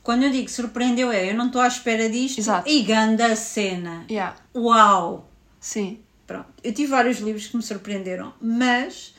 Quando 0.02 0.22
eu 0.22 0.30
digo 0.30 0.48
surpreendeu 0.48 1.12
é, 1.12 1.30
eu 1.30 1.34
não 1.34 1.48
estou 1.48 1.60
à 1.60 1.66
espera 1.68 2.08
disto. 2.08 2.38
Exato. 2.38 2.68
E 2.68 2.82
ganda 2.82 3.36
cena. 3.36 4.06
Yeah. 4.10 4.34
Uau! 4.54 5.28
Sim. 5.60 5.98
Pronto. 6.26 6.46
Eu 6.64 6.72
tive 6.72 6.90
vários 6.90 7.18
livros 7.18 7.46
que 7.46 7.56
me 7.56 7.62
surpreenderam, 7.62 8.32
mas 8.40 9.14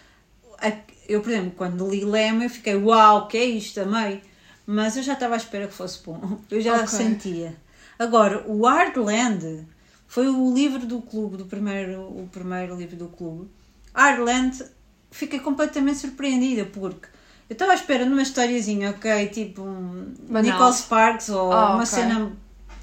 eu, 1.08 1.22
por 1.22 1.32
exemplo, 1.32 1.52
quando 1.56 1.90
li 1.90 2.04
Lema, 2.04 2.44
eu 2.46 2.50
fiquei 2.50 2.76
uau, 2.76 3.28
que 3.28 3.38
é 3.38 3.46
isto, 3.46 3.80
amei. 3.82 4.22
Mas 4.66 4.96
eu 4.98 5.04
já 5.04 5.14
estava 5.14 5.34
à 5.34 5.38
espera 5.38 5.68
que 5.68 5.74
fosse 5.74 6.04
bom. 6.04 6.40
Eu 6.50 6.62
já 6.62 6.76
Ok. 6.76 6.88
sentia. 6.88 7.56
Agora, 7.98 8.44
o 8.48 8.66
Hardland 8.66 9.66
foi 10.10 10.28
o 10.28 10.54
livro 10.54 10.86
do 10.88 11.02
clube, 11.02 11.38
do 11.38 11.46
primeiro, 11.46 12.02
o 12.02 12.28
primeiro 12.32 12.76
livro 12.76 12.98
do 12.98 13.08
clube. 13.08 13.48
Hardland, 13.94 14.66
fiquei 15.12 15.40
completamente 15.40 16.00
surpreendida 16.00 16.66
porque 16.66 17.08
eu 17.48 17.54
estava 17.54 17.72
à 17.72 17.76
espera 17.76 18.04
de 18.06 18.12
uma 18.12 18.22
historiazinha, 18.24 18.90
ok? 18.90 19.28
Tipo 19.28 19.62
um 19.62 20.14
Banal. 20.28 20.52
Nicole 20.52 20.74
Sparks 20.74 21.30
ou 21.30 21.52
Ah, 21.54 21.68
uma 21.76 21.84
ok. 21.84 21.86
cena 21.86 22.32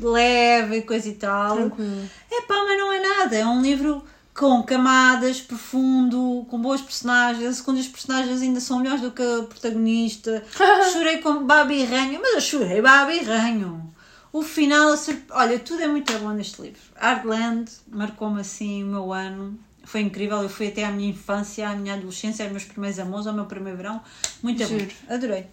leve 0.01 0.77
e 0.79 0.83
coisa 0.83 1.09
e 1.09 1.15
tal. 1.15 1.57
Tranquilo. 1.57 2.09
É 2.31 2.43
pá, 2.43 2.55
mas 2.65 2.79
não 2.79 2.93
é 2.93 3.01
nada. 3.01 3.37
É 3.37 3.45
um 3.45 3.61
livro 3.61 4.05
com 4.33 4.63
camadas, 4.63 5.41
profundo, 5.41 6.47
com 6.49 6.61
boas 6.61 6.81
personagens. 6.81 7.45
As 7.49 7.57
segundas 7.57 7.89
personagens 7.89 8.41
ainda 8.43 8.61
são 8.61 8.79
melhores 8.79 9.01
do 9.01 9.11
que 9.11 9.23
a 9.23 9.43
protagonista. 9.45 10.45
chorei 10.93 11.19
com 11.19 11.45
Babi 11.45 11.85
Ranho, 11.85 12.21
mas 12.23 12.35
eu 12.35 12.41
chorei 12.41 12.81
Babi 12.83 13.21
Ranho. 13.21 13.93
O 14.37 14.43
final, 14.43 14.95
olha, 15.31 15.59
tudo 15.59 15.83
é 15.83 15.89
muito 15.89 16.13
bom 16.19 16.29
neste 16.29 16.61
livro. 16.61 16.79
Hardland 16.95 17.73
marcou-me 17.89 18.39
assim 18.39 18.85
o 18.85 18.87
meu 18.87 19.11
ano. 19.11 19.59
Foi 19.83 20.03
incrível. 20.03 20.43
Eu 20.43 20.51
fui 20.51 20.69
até 20.69 20.85
à 20.85 20.91
minha 20.91 21.09
infância, 21.09 21.67
à 21.67 21.75
minha 21.75 21.95
adolescência, 21.95 22.45
aos 22.45 22.53
meus 22.53 22.65
primeiros 22.65 22.99
amores, 22.99 23.27
ao 23.27 23.33
meu 23.33 23.47
primeiro 23.47 23.79
verão. 23.79 23.99
Muito 24.43 24.59
bom. 24.59 24.67
Giro. 24.67 24.91
Adorei. 25.09 25.47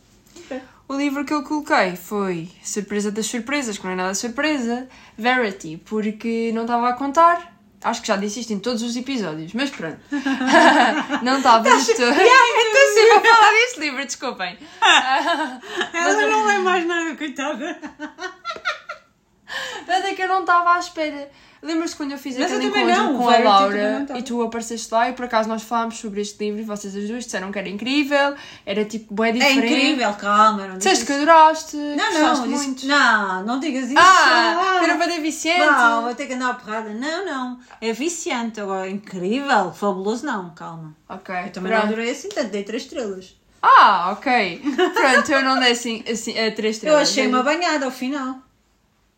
O 0.85 0.97
livro 0.97 1.23
que 1.23 1.33
eu 1.33 1.43
coloquei 1.43 1.95
foi 1.95 2.51
Surpresa 2.61 3.09
das 3.09 3.25
Surpresas, 3.25 3.77
que 3.77 3.85
não 3.85 3.93
é 3.93 3.95
nada 3.95 4.13
surpresa, 4.15 4.89
Verity, 5.17 5.77
porque 5.85 6.51
não 6.53 6.63
estava 6.63 6.89
a 6.89 6.93
contar. 6.93 7.53
Acho 7.81 8.01
que 8.01 8.07
já 8.09 8.17
disse 8.17 8.41
isto 8.41 8.51
em 8.51 8.59
todos 8.59 8.81
os 8.81 8.97
episódios, 8.97 9.53
mas 9.53 9.69
pronto. 9.69 9.99
não 11.23 11.37
estava 11.37 11.63
de 11.63 11.85
todo. 11.85 12.11
Estou 12.11 12.93
sempre 12.93 13.29
a 13.29 13.35
falar 13.35 13.51
deste 13.51 13.79
livro, 13.79 14.05
desculpem. 14.05 14.57
Ela 15.93 16.27
não 16.27 16.49
é 16.49 16.57
mais 16.57 16.85
nada, 16.85 17.15
coitada. 17.15 17.79
Mas 19.87 20.05
é 20.05 20.13
que 20.13 20.21
eu 20.21 20.27
não 20.27 20.41
estava 20.41 20.75
à 20.75 20.79
espera. 20.79 21.29
Lembras-te 21.61 21.95
quando 21.95 22.11
eu 22.11 22.17
fiz 22.17 22.37
Mas 22.37 22.51
eu 22.51 22.57
aquele 22.57 22.71
encontro 22.81 23.03
não, 23.03 23.17
com 23.17 23.29
a 23.29 23.37
Laura 23.37 24.01
estava. 24.01 24.19
e 24.19 24.23
tu 24.23 24.41
apareceste 24.41 24.93
lá 24.93 25.09
e 25.09 25.13
por 25.13 25.23
acaso 25.23 25.47
nós 25.47 25.63
falámos 25.63 25.97
sobre 25.97 26.19
este 26.19 26.43
livro 26.43 26.59
e 26.59 26.63
vocês 26.65 26.93
as 26.93 27.07
duas 27.07 27.23
disseram 27.23 27.53
que 27.53 27.57
era 27.57 27.69
incrível, 27.69 28.35
era 28.65 28.83
tipo 28.83 29.13
bem 29.13 29.29
É 29.29 29.31
diferente. 29.31 29.65
incrível, 29.73 30.13
calma. 30.15 30.67
Não 30.67 30.77
Disseste 30.77 31.05
que 31.05 31.13
adoraste, 31.13 31.77
Não, 31.77 31.95
não, 32.13 32.47
disse- 32.49 32.65
muito. 32.65 32.85
não, 32.85 33.45
não 33.45 33.59
digas 33.61 33.85
isso. 33.85 33.95
Ah, 33.97 34.81
era 34.83 34.97
para 34.97 35.21
viciante. 35.21 35.59
Não, 35.61 36.01
vou 36.01 36.13
ter 36.13 36.25
que 36.27 36.33
andar 36.33 36.49
a 36.49 36.53
porrada. 36.55 36.89
Não, 36.89 37.25
não. 37.25 37.59
É 37.79 37.93
viciante. 37.93 38.59
Agora, 38.59 38.89
incrível, 38.89 39.71
fabuloso, 39.71 40.25
não, 40.25 40.49
calma. 40.49 40.93
Ok, 41.07 41.33
Eu 41.45 41.49
também 41.53 41.71
pronto. 41.71 41.85
não 41.85 41.93
adorei 41.93 42.11
assim 42.11 42.27
tanto, 42.27 42.49
dei 42.49 42.63
3 42.63 42.83
estrelas. 42.83 43.37
Ah, 43.61 44.09
ok. 44.11 44.61
Pronto, 44.93 45.31
eu 45.31 45.41
não 45.41 45.57
dei 45.61 45.71
assim, 45.71 46.03
assim 46.11 46.31
a 46.37 46.51
três 46.51 46.57
Eu 46.59 46.71
estrelas. 46.71 47.01
achei 47.09 47.23
Dei- 47.23 47.33
uma 47.33 47.41
banhada 47.41 47.85
ao 47.85 47.91
final. 47.91 48.35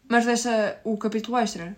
Mas 0.07 0.25
deixa 0.25 0.79
o 0.83 0.97
capítulo 0.97 1.37
extra. 1.37 1.75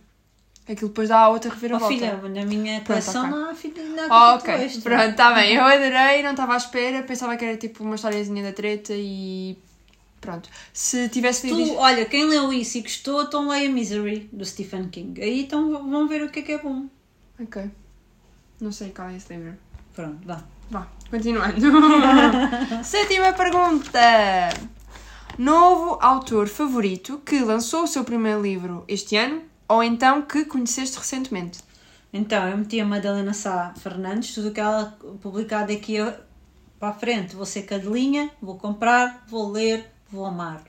Aquilo 0.70 0.90
depois 0.90 1.08
dá 1.08 1.20
a 1.20 1.30
outra 1.30 1.50
reviravolta. 1.50 1.94
filha, 1.94 2.18
na 2.18 2.46
minha 2.46 2.82
coleção 2.82 3.26
não 3.30 3.50
há 3.50 3.56
filha 3.56 3.82
não 3.84 4.04
há 4.14 4.38
capítulo 4.38 4.64
extra. 4.66 4.82
pronto, 4.98 5.12
está 5.12 5.34
bem. 5.34 5.56
Eu 5.56 5.64
adorei, 5.64 6.22
não 6.24 6.32
estava 6.32 6.54
à 6.56 6.58
espera, 6.58 7.04
pensava 7.04 7.38
que 7.38 7.46
era 7.46 7.56
tipo 7.58 7.84
uma 7.86 7.96
historiazinha 7.96 8.44
da 8.44 8.52
treta 8.52 8.94
e. 8.94 9.58
Pronto. 10.20 10.50
Se 10.74 11.08
tivesse 11.08 11.48
lido. 11.48 11.56
Tu, 11.58 11.64
isto- 11.68 11.78
olha, 11.78 12.04
quem 12.06 12.26
leu 12.26 12.52
isso 12.52 12.78
e 12.80 12.82
gostou, 12.82 13.22
então 13.24 13.48
leia 13.48 13.70
Misery, 13.70 14.28
do 14.34 14.44
Stephen 14.44 14.90
King. 14.90 15.22
Aí 15.22 15.44
então 15.44 15.90
vão 15.90 16.06
ver 16.08 16.22
o 16.24 16.30
que 16.30 16.40
é 16.40 16.42
que 16.42 16.52
é 16.52 16.58
bom. 16.58 16.88
Ok. 17.40 17.70
Não 18.60 18.72
sei 18.74 18.90
qual 18.90 19.08
é 19.10 19.16
esse 19.16 19.34
livro. 19.34 19.56
Pronto, 19.94 20.20
vá. 20.28 20.44
Vá, 20.70 20.86
continuando. 21.10 21.56
Sétima 22.84 23.32
pergunta. 23.32 24.00
Novo 25.38 26.00
autor 26.02 26.48
favorito 26.48 27.22
que 27.24 27.40
lançou 27.42 27.84
o 27.84 27.88
seu 27.88 28.04
primeiro 28.04 28.42
livro 28.42 28.84
este 28.88 29.16
ano 29.16 29.44
ou 29.70 29.84
então 29.84 30.24
que 30.24 30.44
conheceste 30.46 30.98
recentemente? 30.98 31.60
Então, 32.12 32.50
eu 32.50 32.58
meti 32.58 32.80
a 32.80 32.86
Madalena 32.86 33.34
Sá 33.34 33.72
Fernandes, 33.78 34.34
tudo 34.34 34.48
o 34.48 34.52
que 34.52 34.60
ela 34.60 34.98
publicar 35.22 35.68
daqui 35.68 35.98
para 36.80 36.90
a 36.90 36.94
frente. 36.94 37.36
Vou 37.36 37.46
ser 37.46 37.64
cadelinha, 37.64 38.32
vou 38.42 38.58
comprar, 38.58 39.26
vou 39.28 39.52
ler, 39.52 39.86
vou 40.10 40.26
amar. 40.26 40.64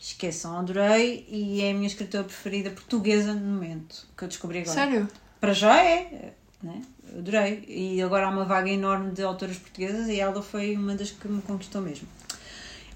Esqueçam, 0.00 0.56
adorei 0.56 1.26
e 1.28 1.60
é 1.60 1.72
a 1.72 1.74
minha 1.74 1.86
escritora 1.86 2.24
preferida 2.24 2.70
portuguesa 2.70 3.34
no 3.34 3.44
momento, 3.44 4.08
que 4.16 4.24
eu 4.24 4.28
descobri 4.28 4.60
agora. 4.60 4.74
Sério? 4.74 5.08
Para 5.38 5.52
já 5.52 5.84
é, 5.84 6.32
né? 6.62 6.80
adorei. 7.14 7.62
E 7.68 8.00
agora 8.00 8.26
há 8.26 8.30
uma 8.30 8.46
vaga 8.46 8.70
enorme 8.70 9.10
de 9.10 9.22
autoras 9.22 9.58
portuguesas 9.58 10.08
e 10.08 10.18
ela 10.18 10.40
foi 10.40 10.74
uma 10.76 10.94
das 10.94 11.10
que 11.10 11.28
me 11.28 11.42
conquistou 11.42 11.82
mesmo. 11.82 12.08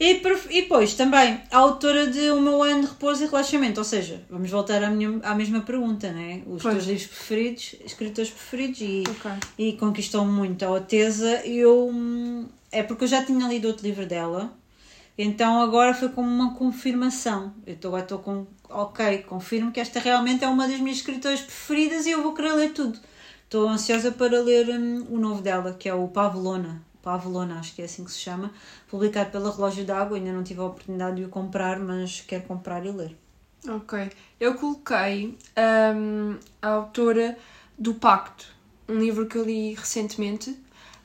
E, 0.00 0.20
e 0.50 0.62
depois 0.62 0.94
também 0.94 1.40
a 1.50 1.58
autora 1.58 2.08
de 2.08 2.30
O 2.30 2.40
Meu 2.40 2.62
Ano 2.62 2.80
de 2.82 2.86
Repouso 2.88 3.22
e 3.22 3.26
Relaxamento, 3.26 3.78
ou 3.78 3.84
seja, 3.84 4.20
vamos 4.28 4.50
voltar 4.50 4.82
à, 4.82 4.90
minha, 4.90 5.20
à 5.22 5.34
mesma 5.34 5.60
pergunta, 5.60 6.10
né? 6.10 6.42
Os 6.46 6.62
Pois. 6.62 6.74
teus 6.74 6.86
livros 6.86 7.06
preferidos, 7.06 7.74
escritores 7.84 8.30
preferidos 8.30 8.80
e, 8.80 9.04
Ok. 9.08 9.30
e 9.58 9.72
conquistou 9.74 10.24
muito 10.24 10.64
a 10.64 10.70
Otesa. 10.70 11.46
Eu, 11.46 11.92
é 12.72 12.82
porque 12.82 13.04
eu 13.04 13.08
já 13.08 13.24
tinha 13.24 13.46
lido 13.46 13.68
outro 13.68 13.86
livro 13.86 14.06
dela, 14.06 14.52
então 15.16 15.60
agora 15.60 15.94
foi 15.94 16.08
como 16.08 16.28
uma 16.28 16.54
confirmação. 16.54 17.54
Eu 17.66 17.76
agora 17.84 18.02
estou 18.02 18.18
com, 18.18 18.46
ok, 18.68 19.18
confirmo 19.18 19.70
que 19.70 19.78
esta 19.78 20.00
realmente 20.00 20.42
é 20.42 20.48
uma 20.48 20.66
das 20.66 20.80
minhas 20.80 20.98
escritoras 20.98 21.40
preferidas 21.40 22.06
e 22.06 22.10
eu 22.10 22.22
vou 22.22 22.34
querer 22.34 22.54
ler 22.54 22.72
tudo. 22.72 22.98
Estou 23.44 23.68
ansiosa 23.68 24.10
para 24.10 24.40
ler 24.40 24.68
hum, 24.70 25.06
o 25.10 25.18
novo 25.18 25.42
dela, 25.42 25.76
que 25.78 25.86
é 25.88 25.94
o 25.94 26.08
Pavelona. 26.08 26.82
Pavelona, 27.02 27.58
acho 27.58 27.74
que 27.74 27.82
é 27.82 27.84
assim 27.84 28.04
que 28.04 28.12
se 28.12 28.18
chama, 28.18 28.50
publicado 28.88 29.30
pela 29.30 29.50
Relógio 29.54 29.84
d'Água. 29.84 30.16
Ainda 30.16 30.32
não 30.32 30.42
tive 30.42 30.60
a 30.60 30.64
oportunidade 30.64 31.16
de 31.16 31.24
o 31.24 31.28
comprar, 31.28 31.78
mas 31.78 32.20
quero 32.26 32.44
comprar 32.44 32.84
e 32.86 32.90
ler. 32.90 33.16
Ok. 33.68 34.10
Eu 34.40 34.54
coloquei 34.54 35.36
hum, 35.94 36.36
a 36.60 36.68
autora 36.68 37.36
do 37.78 37.94
Pacto, 37.94 38.46
um 38.88 38.98
livro 38.98 39.26
que 39.26 39.36
eu 39.36 39.44
li 39.44 39.74
recentemente, 39.74 40.56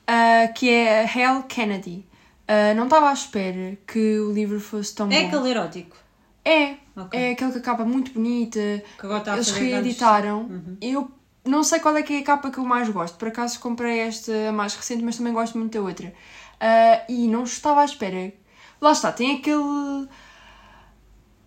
ah, 0.06 0.48
que 0.56 0.70
é 0.70 1.06
Hal 1.06 1.44
Kennedy. 1.44 2.06
Ah, 2.48 2.74
não 2.76 2.86
estava 2.86 3.10
à 3.10 3.14
espera 3.14 3.78
que 3.86 4.20
o 4.20 4.32
livro 4.32 4.60
fosse 4.60 4.96
tão 4.96 5.12
É 5.12 5.22
bom. 5.22 5.28
aquele 5.28 5.50
erótico. 5.52 5.98
É, 6.46 6.76
Ok. 6.96 7.20
é 7.20 7.32
aquele 7.32 7.52
que 7.52 7.58
acaba 7.58 7.84
muito 7.84 8.12
bonita. 8.14 8.60
Que 8.98 9.06
agora 9.06 9.20
está 9.20 9.34
a 9.34 9.36
Eles 9.36 9.52
reeditaram. 9.52 10.42
Uhum. 10.44 10.78
Eu 10.82 11.12
não 11.48 11.64
sei 11.64 11.80
qual 11.80 11.96
é 11.96 12.04
que 12.04 12.14
é 12.14 12.20
a 12.20 12.24
capa 12.24 12.52
que 12.52 12.58
eu 12.58 12.66
mais 12.66 12.90
gosto. 12.90 13.18
Por 13.18 13.28
acaso 13.30 13.60
comprei 13.60 14.00
esta 14.00 14.52
mais 14.52 14.76
recente, 14.76 15.04
mas 15.04 15.18
também 15.18 15.34
gosto 15.34 15.58
muito 15.58 15.78
da 15.78 15.84
outra. 15.84 16.14
Ah, 16.60 17.04
e 17.10 17.28
não 17.28 17.44
estava 17.44 17.82
à 17.82 17.86
espera. 17.86 18.34
Lá 18.82 18.92
está, 18.92 19.12
tem 19.12 19.38
aquele 19.38 20.08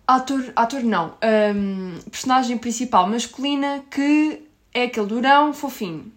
ator, 0.07 0.51
ator 0.55 0.83
não, 0.83 1.13
ahm, 1.21 1.97
personagem 2.09 2.57
principal 2.57 3.07
masculina 3.07 3.83
que 3.89 4.43
é 4.73 4.83
aquele 4.83 5.07
durão 5.07 5.53
fofinho. 5.53 6.11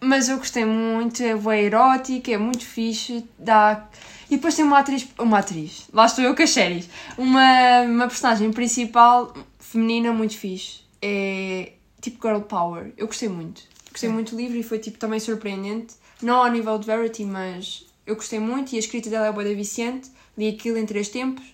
Mas 0.00 0.28
eu 0.28 0.38
gostei 0.38 0.64
muito, 0.64 1.22
é 1.22 1.34
bem 1.36 1.64
erótico, 1.64 2.28
é 2.30 2.36
muito 2.36 2.64
fixe, 2.64 3.24
dá... 3.38 3.86
E 4.28 4.36
depois 4.36 4.56
tem 4.56 4.64
uma 4.64 4.78
atriz, 4.80 5.06
uma 5.18 5.38
atriz, 5.38 5.88
lá 5.92 6.06
estou 6.06 6.24
eu 6.24 6.34
com 6.34 6.42
as 6.42 6.50
séries, 6.50 6.88
uma, 7.18 7.82
uma 7.82 8.08
personagem 8.08 8.50
principal 8.50 9.32
feminina 9.60 10.12
muito 10.12 10.36
fixe. 10.36 10.80
É 11.00 11.72
tipo 12.02 12.28
girl 12.28 12.40
power, 12.42 12.92
eu 12.98 13.06
gostei 13.06 13.28
muito. 13.30 13.62
Gostei 13.90 14.10
muito 14.10 14.32
do 14.32 14.36
livro 14.36 14.58
e 14.58 14.62
foi 14.62 14.78
tipo 14.78 14.98
também 14.98 15.18
surpreendente. 15.18 15.94
Não 16.20 16.36
ao 16.44 16.50
nível 16.50 16.78
de 16.78 16.86
Verity, 16.86 17.24
mas 17.24 17.86
eu 18.06 18.14
gostei 18.16 18.38
muito 18.38 18.72
e 18.72 18.76
a 18.76 18.78
escrita 18.78 19.08
dela 19.08 19.26
é 19.28 19.32
boa 19.32 19.44
da 19.44 19.54
Vicente. 19.54 20.10
Li 20.36 20.48
aquilo 20.48 20.76
em 20.78 20.84
três 20.86 21.08
tempos 21.08 21.44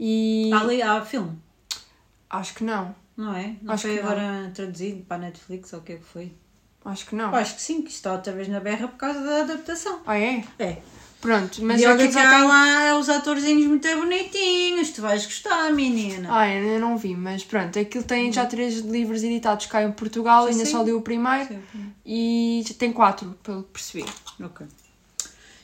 e 0.00 0.50
Há, 0.52 0.60
ali, 0.60 0.80
há 0.82 1.02
filme, 1.04 1.38
acho 2.28 2.54
que 2.54 2.64
não. 2.64 2.94
não 3.16 3.34
é? 3.34 3.56
Não 3.62 3.72
Acho 3.74 3.82
foi 3.88 3.96
que 3.96 4.02
não. 4.02 4.10
agora 4.10 4.52
traduzido 4.54 5.02
para 5.04 5.16
a 5.16 5.20
Netflix 5.20 5.72
ou 5.72 5.80
o 5.80 5.82
que 5.82 5.92
é 5.92 5.96
que 5.96 6.04
foi? 6.04 6.32
Acho 6.84 7.06
que 7.06 7.14
não. 7.16 7.34
Acho 7.34 7.56
que 7.56 7.62
sim, 7.62 7.82
que 7.82 7.90
está 7.90 8.12
outra 8.12 8.32
vez 8.32 8.46
na 8.48 8.60
berra 8.60 8.86
por 8.88 8.96
causa 8.98 9.20
da 9.20 9.40
adaptação. 9.40 10.00
Ah, 10.06 10.18
é? 10.18 10.44
É. 10.58 10.78
Pronto, 11.20 11.62
mas 11.62 11.82
olha 11.82 11.94
aqui 12.04 12.08
que 12.12 12.18
há 12.18 12.30
tenho... 12.30 12.46
lá 12.46 12.98
os 12.98 13.08
atorzinhos 13.08 13.66
muito 13.66 13.88
bonitinhos, 13.96 14.90
tu 14.90 15.02
vais 15.02 15.24
gostar, 15.24 15.72
menina. 15.72 16.28
Ah, 16.30 16.48
eu 16.48 16.78
não 16.78 16.96
vi, 16.96 17.16
mas 17.16 17.42
pronto, 17.42 17.78
aquilo 17.78 18.04
tem 18.04 18.32
já 18.32 18.46
três 18.46 18.76
livros 18.80 19.22
editados 19.22 19.66
cá 19.66 19.82
em 19.82 19.90
Portugal, 19.92 20.44
Já 20.44 20.50
ainda 20.50 20.64
sei. 20.64 20.72
só 20.72 20.82
li 20.82 20.92
o 20.92 21.00
primeiro 21.00 21.48
Sim. 21.72 21.92
e 22.04 22.64
tem 22.78 22.92
quatro, 22.92 23.36
pelo 23.42 23.62
que 23.64 23.70
percebi. 23.70 24.04
Ok. 24.40 24.66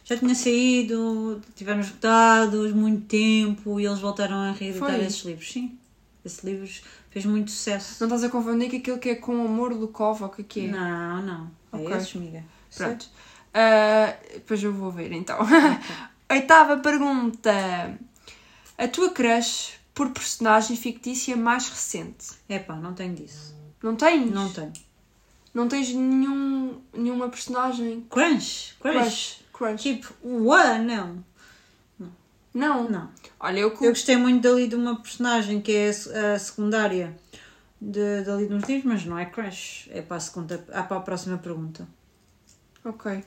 Já 0.04 0.16
tinha 0.16 0.34
saído, 0.34 1.40
tiveram 1.54 1.80
esgotados 1.80 2.72
muito 2.72 3.06
tempo 3.06 3.78
e 3.78 3.86
eles 3.86 4.00
voltaram 4.00 4.36
a 4.36 4.52
reeditar 4.52 4.90
Foi? 4.90 5.04
esses 5.04 5.22
livros. 5.24 5.52
Sim, 5.52 5.78
esses 6.24 6.42
livros 6.42 6.82
fez 7.10 7.24
muito 7.24 7.50
sucesso. 7.50 7.96
Não 8.00 8.08
estás 8.08 8.24
a 8.24 8.28
confundir 8.28 8.68
com 8.70 8.76
aquilo 8.78 8.98
que 8.98 9.10
é 9.10 9.14
com 9.14 9.44
amor 9.44 9.72
Lukov 9.72 10.22
ou 10.22 10.28
o 10.28 10.30
que 10.32 10.40
é 10.40 10.44
que 10.44 10.60
é? 10.66 10.68
Não, 10.68 11.22
não. 11.22 11.50
É 11.72 11.76
Ok. 11.76 11.96
esses, 11.96 12.16
amiga. 12.16 12.42
Pronto. 12.76 13.06
Ah, 13.54 14.14
depois 14.32 14.62
eu 14.62 14.72
vou 14.72 14.90
ver 14.90 15.12
então. 15.12 15.38
Oitava 16.30 16.78
pergunta. 16.78 17.50
A 18.78 18.88
tua 18.88 19.10
crush 19.10 19.74
por 19.94 20.10
personagem 20.10 20.76
fictícia 20.76 21.36
mais 21.36 21.68
recente? 21.68 22.28
É 22.48 22.58
pá, 22.58 22.74
não 22.76 22.94
tenho 22.94 23.14
disso. 23.14 23.54
Não 23.82 23.94
tens? 23.96 24.30
Não 24.30 24.48
tenho. 24.50 24.72
Não 25.52 25.68
tens 25.68 25.90
nenhum, 25.92 26.80
nenhuma 26.94 27.28
personagem 27.28 28.06
Crunch? 28.08 28.74
Crush? 28.80 28.94
crush? 28.94 29.40
Crush? 29.52 29.82
Tipo, 29.82 30.14
ué, 30.24 30.78
não. 30.78 31.22
Não. 32.54 32.88
Não. 32.88 33.10
Olha, 33.38 33.60
eu, 33.60 33.68
Eu 33.80 33.90
gostei 33.90 34.16
muito 34.16 34.42
dali 34.42 34.66
de 34.66 34.74
uma 34.76 34.96
personagem 34.96 35.60
que 35.60 35.72
é 35.72 35.88
a 35.88 35.92
se- 35.92 36.14
a 36.16 36.38
secundária 36.38 37.14
de, 37.80 38.22
dali 38.24 38.46
de 38.46 38.54
uns 38.54 38.64
livros, 38.64 38.84
mas 38.92 39.04
não 39.04 39.18
é 39.18 39.26
Crush. 39.26 39.88
É 39.90 40.00
para 40.00 40.16
a, 40.16 40.20
segunda, 40.20 40.64
ah, 40.72 40.82
para 40.82 40.96
a 40.96 41.00
próxima 41.00 41.36
pergunta. 41.38 41.86
Ok. 42.84 43.24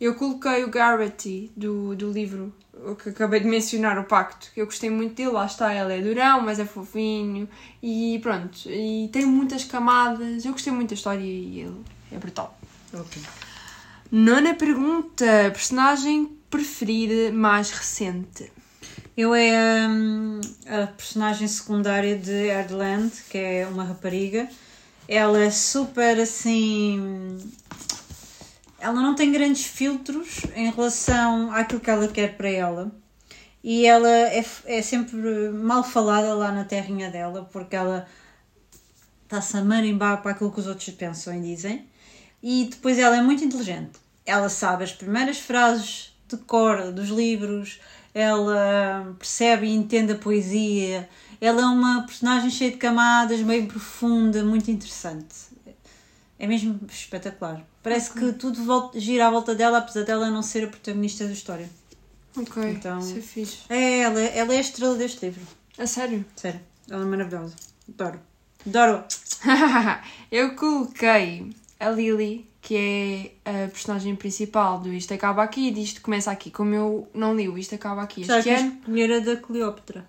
Eu 0.00 0.14
coloquei 0.14 0.64
o 0.64 0.70
Garrity 0.70 1.52
do, 1.56 1.94
do 1.94 2.10
livro 2.10 2.52
o 2.86 2.94
que 2.96 3.10
acabei 3.10 3.40
de 3.40 3.46
mencionar, 3.46 3.98
o 3.98 4.04
Pacto. 4.04 4.48
Eu 4.56 4.66
gostei 4.66 4.90
muito 4.90 5.14
dele, 5.14 5.30
lá 5.30 5.46
está, 5.46 5.74
ele 5.74 5.98
é 5.98 6.02
durão, 6.02 6.40
mas 6.40 6.58
é 6.58 6.64
fofinho 6.64 7.48
e 7.82 8.18
pronto. 8.22 8.68
E 8.68 9.08
tem 9.12 9.24
muitas 9.24 9.64
camadas. 9.64 10.44
Eu 10.44 10.52
gostei 10.52 10.72
muito 10.72 10.90
da 10.90 10.94
história 10.94 11.22
e 11.22 11.60
ele 11.60 11.84
é 12.12 12.18
brutal. 12.18 12.58
Ok. 12.92 13.22
Nona 14.10 14.54
pergunta: 14.54 15.24
personagem 15.52 16.36
preferida 16.50 17.32
mais 17.32 17.70
recente? 17.70 18.52
Eu 19.16 19.34
é 19.34 19.86
hum, 19.88 20.40
a 20.66 20.88
personagem 20.88 21.46
secundária 21.46 22.18
de 22.18 22.48
Erdland, 22.48 23.12
que 23.30 23.38
é 23.38 23.66
uma 23.66 23.84
rapariga. 23.84 24.48
Ela 25.06 25.44
é 25.44 25.50
super 25.50 26.18
assim. 26.18 27.38
Ela 28.84 29.00
não 29.00 29.14
tem 29.14 29.32
grandes 29.32 29.64
filtros 29.64 30.42
em 30.54 30.70
relação 30.70 31.50
àquilo 31.50 31.80
que 31.80 31.88
ela 31.88 32.06
quer 32.06 32.36
para 32.36 32.50
ela. 32.50 32.92
E 33.62 33.86
ela 33.86 34.10
é, 34.10 34.44
é 34.66 34.82
sempre 34.82 35.48
mal 35.48 35.82
falada 35.82 36.34
lá 36.34 36.52
na 36.52 36.66
terrinha 36.66 37.10
dela, 37.10 37.48
porque 37.50 37.74
ela 37.74 38.06
está-se 39.22 39.56
a 39.56 39.64
marimbar 39.64 40.20
para 40.20 40.32
aquilo 40.32 40.52
que 40.52 40.60
os 40.60 40.66
outros 40.66 40.90
pensam 40.90 41.34
e 41.34 41.40
dizem. 41.40 41.88
E 42.42 42.66
depois 42.70 42.98
ela 42.98 43.16
é 43.16 43.22
muito 43.22 43.42
inteligente. 43.42 43.92
Ela 44.26 44.50
sabe 44.50 44.84
as 44.84 44.92
primeiras 44.92 45.38
frases 45.38 46.14
de 46.28 46.36
cor 46.36 46.92
dos 46.92 47.08
livros, 47.08 47.80
ela 48.12 49.16
percebe 49.18 49.66
e 49.66 49.74
entende 49.74 50.12
a 50.12 50.18
poesia. 50.18 51.08
Ela 51.40 51.62
é 51.62 51.64
uma 51.64 52.02
personagem 52.02 52.50
cheia 52.50 52.70
de 52.70 52.76
camadas, 52.76 53.40
meio 53.40 53.66
profunda, 53.66 54.44
muito 54.44 54.70
interessante. 54.70 55.34
É 56.38 56.46
mesmo 56.46 56.78
espetacular. 56.86 57.64
Parece 57.84 58.10
que 58.12 58.32
tudo 58.32 58.64
volta, 58.64 58.98
gira 58.98 59.26
à 59.28 59.30
volta 59.30 59.54
dela, 59.54 59.78
apesar 59.78 60.02
dela 60.04 60.30
não 60.30 60.42
ser 60.42 60.64
a 60.64 60.68
protagonista 60.68 61.24
da 61.26 61.32
história. 61.32 61.68
Ok, 62.36 62.62
Então- 62.70 62.98
isso 62.98 63.18
é 63.18 63.20
fixe. 63.20 63.58
É, 63.68 64.00
ela, 64.00 64.20
é- 64.20 64.38
ela 64.38 64.52
é 64.54 64.56
a 64.56 64.60
estrela 64.60 64.96
deste 64.96 65.24
livro. 65.26 65.42
A 65.78 65.86
sério? 65.86 66.24
Sério. 66.34 66.60
Ela 66.90 67.02
é 67.02 67.06
maravilhosa. 67.06 67.54
Adoro. 67.88 68.20
Adoro. 68.66 69.04
eu 70.32 70.56
coloquei 70.56 71.54
a 71.78 71.90
Lily, 71.90 72.48
que 72.60 73.34
é 73.44 73.64
a 73.66 73.68
personagem 73.68 74.16
principal 74.16 74.80
do 74.80 74.92
Isto 74.92 75.12
Acaba 75.14 75.42
Aqui, 75.42 75.68
e 75.68 75.70
disto 75.70 76.00
começa 76.00 76.30
aqui. 76.30 76.50
Como 76.50 76.74
eu 76.74 77.06
não 77.14 77.36
li 77.36 77.48
o 77.48 77.58
Isto 77.58 77.74
Acaba 77.74 78.02
Aqui 78.02 78.22
este 78.22 78.42
quis 78.42 78.60
ano. 78.60 79.14
a 79.14 79.20
da 79.20 79.36
Cleópatra. 79.36 80.08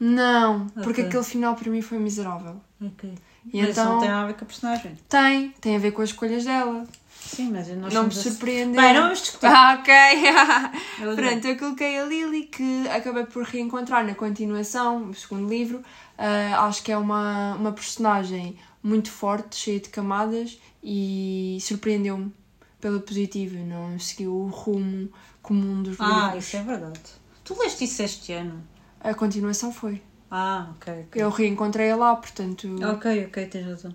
Não, 0.00 0.66
porque 0.68 1.02
Ok. 1.02 1.04
aquele 1.06 1.24
final 1.24 1.54
para 1.54 1.70
mim 1.70 1.82
foi 1.82 1.98
miserável. 1.98 2.60
Ok. 2.80 3.12
E 3.46 3.60
Mas 3.60 3.70
isso 3.70 3.80
então- 3.80 3.92
não 3.94 4.00
tem 4.00 4.08
nada 4.08 4.22
a 4.22 4.26
ver 4.26 4.34
com 4.34 4.44
a 4.44 4.46
personagem. 4.46 4.98
Tem, 5.08 5.50
tem 5.60 5.76
a 5.76 5.78
ver 5.78 5.92
com 5.92 6.02
as 6.02 6.10
escolhas 6.10 6.44
dela. 6.44 6.86
Sim, 7.24 7.50
mas 7.52 7.68
nós 7.68 7.94
não 7.94 8.04
me 8.04 8.10
surpreendeu. 8.14 8.80
Bem, 8.82 8.94
não 8.94 9.02
vamos 9.04 9.20
discutir. 9.20 9.46
Ah, 9.46 9.78
ok. 9.80 11.14
Pronto, 11.16 11.46
eu 11.46 11.56
coloquei 11.58 11.98
a 11.98 12.04
Lily, 12.04 12.44
que 12.44 12.88
acabei 12.88 13.24
por 13.24 13.44
reencontrar 13.44 14.04
na 14.04 14.14
continuação, 14.14 15.08
o 15.10 15.14
segundo 15.14 15.48
livro. 15.48 15.82
Ah, 16.18 16.66
acho 16.66 16.82
que 16.82 16.90
é 16.92 16.96
uma, 16.96 17.54
uma 17.54 17.72
personagem 17.72 18.56
muito 18.82 19.10
forte, 19.10 19.56
cheia 19.56 19.80
de 19.80 19.88
camadas 19.88 20.58
e 20.82 21.58
surpreendeu-me 21.60 22.32
pela 22.80 22.98
positiva. 23.00 23.56
Não 23.58 23.98
seguiu 23.98 24.32
o 24.34 24.48
rumo 24.48 25.08
comum 25.40 25.82
dos 25.82 26.00
Ah, 26.00 26.26
livros. 26.26 26.44
isso 26.46 26.56
é 26.56 26.62
verdade. 26.62 27.00
Tu 27.44 27.56
leste 27.58 27.84
isso 27.84 28.02
este 28.02 28.32
ano? 28.32 28.62
A 29.00 29.14
continuação 29.14 29.72
foi. 29.72 30.00
Ah, 30.34 30.68
ok. 30.76 30.92
ok. 31.08 31.22
Eu 31.22 31.28
reencontrei-a 31.28 31.94
lá, 31.94 32.16
portanto. 32.16 32.66
Ok, 32.82 33.26
ok, 33.26 33.46
tens 33.48 33.66
razão. 33.66 33.94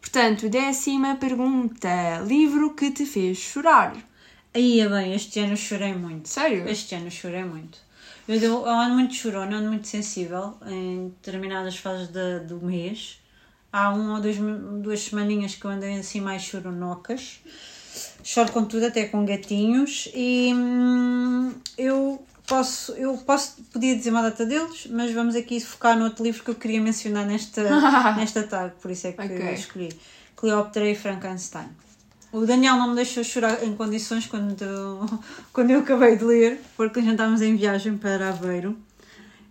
Portanto, 0.00 0.48
décima 0.48 1.14
pergunta: 1.14 2.18
livro 2.26 2.74
que 2.74 2.90
te 2.90 3.06
fez 3.06 3.38
chorar? 3.38 3.94
Aí, 4.52 4.80
é 4.80 4.88
bem, 4.88 5.14
este 5.14 5.38
ano 5.38 5.56
chorei 5.56 5.94
muito. 5.94 6.28
Sério? 6.28 6.68
Este 6.68 6.96
ano 6.96 7.08
chorei 7.08 7.44
muito. 7.44 7.78
Eu, 8.26 8.36
eu 8.40 8.66
ando 8.68 8.94
muito 8.94 9.14
chorona, 9.14 9.58
ando 9.58 9.68
muito 9.68 9.86
sensível 9.86 10.54
em 10.66 11.08
determinadas 11.08 11.76
fases 11.76 12.08
da- 12.08 12.38
do 12.38 12.60
mês. 12.60 13.20
Há 13.72 13.90
uma 13.90 14.16
ou 14.16 14.20
dois, 14.20 14.36
duas 14.82 15.00
semaninhas 15.00 15.54
que 15.54 15.64
eu 15.64 15.70
andei 15.70 15.98
assim 15.98 16.20
mais 16.20 16.42
choronocas. 16.42 17.40
Choro 18.24 18.50
com 18.52 18.64
tudo, 18.64 18.86
até 18.86 19.04
com 19.06 19.24
gatinhos. 19.24 20.08
E 20.14 20.52
hum, 20.54 21.52
eu 21.78 22.24
posso, 22.46 22.92
eu 22.92 23.16
posso, 23.18 23.56
podia 23.72 23.96
dizer 23.96 24.10
uma 24.10 24.22
data 24.22 24.44
deles, 24.44 24.86
mas 24.90 25.12
vamos 25.12 25.34
aqui 25.34 25.60
focar 25.60 25.96
no 25.98 26.04
outro 26.04 26.22
livro 26.24 26.42
que 26.44 26.50
eu 26.50 26.54
queria 26.54 26.80
mencionar 26.80 27.26
nesta, 27.26 27.62
nesta 28.16 28.42
tag, 28.42 28.72
por 28.80 28.90
isso 28.90 29.06
é 29.06 29.12
que 29.12 29.22
Ok. 29.22 29.38
eu 29.40 29.54
escolhi. 29.54 29.88
Cleópatra 30.36 30.88
e 30.88 30.94
Frankenstein. 30.94 31.68
O 32.32 32.44
Daniel 32.44 32.76
não 32.76 32.88
me 32.90 32.96
deixou 32.96 33.22
chorar 33.22 33.62
em 33.64 33.74
condições 33.76 34.26
quando, 34.26 34.56
quando 35.52 35.70
eu 35.70 35.80
acabei 35.80 36.16
de 36.16 36.24
ler, 36.24 36.60
porque 36.76 37.00
já 37.00 37.12
estávamos 37.12 37.40
em 37.40 37.54
viagem 37.56 37.96
para 37.96 38.30
Aveiro 38.30 38.76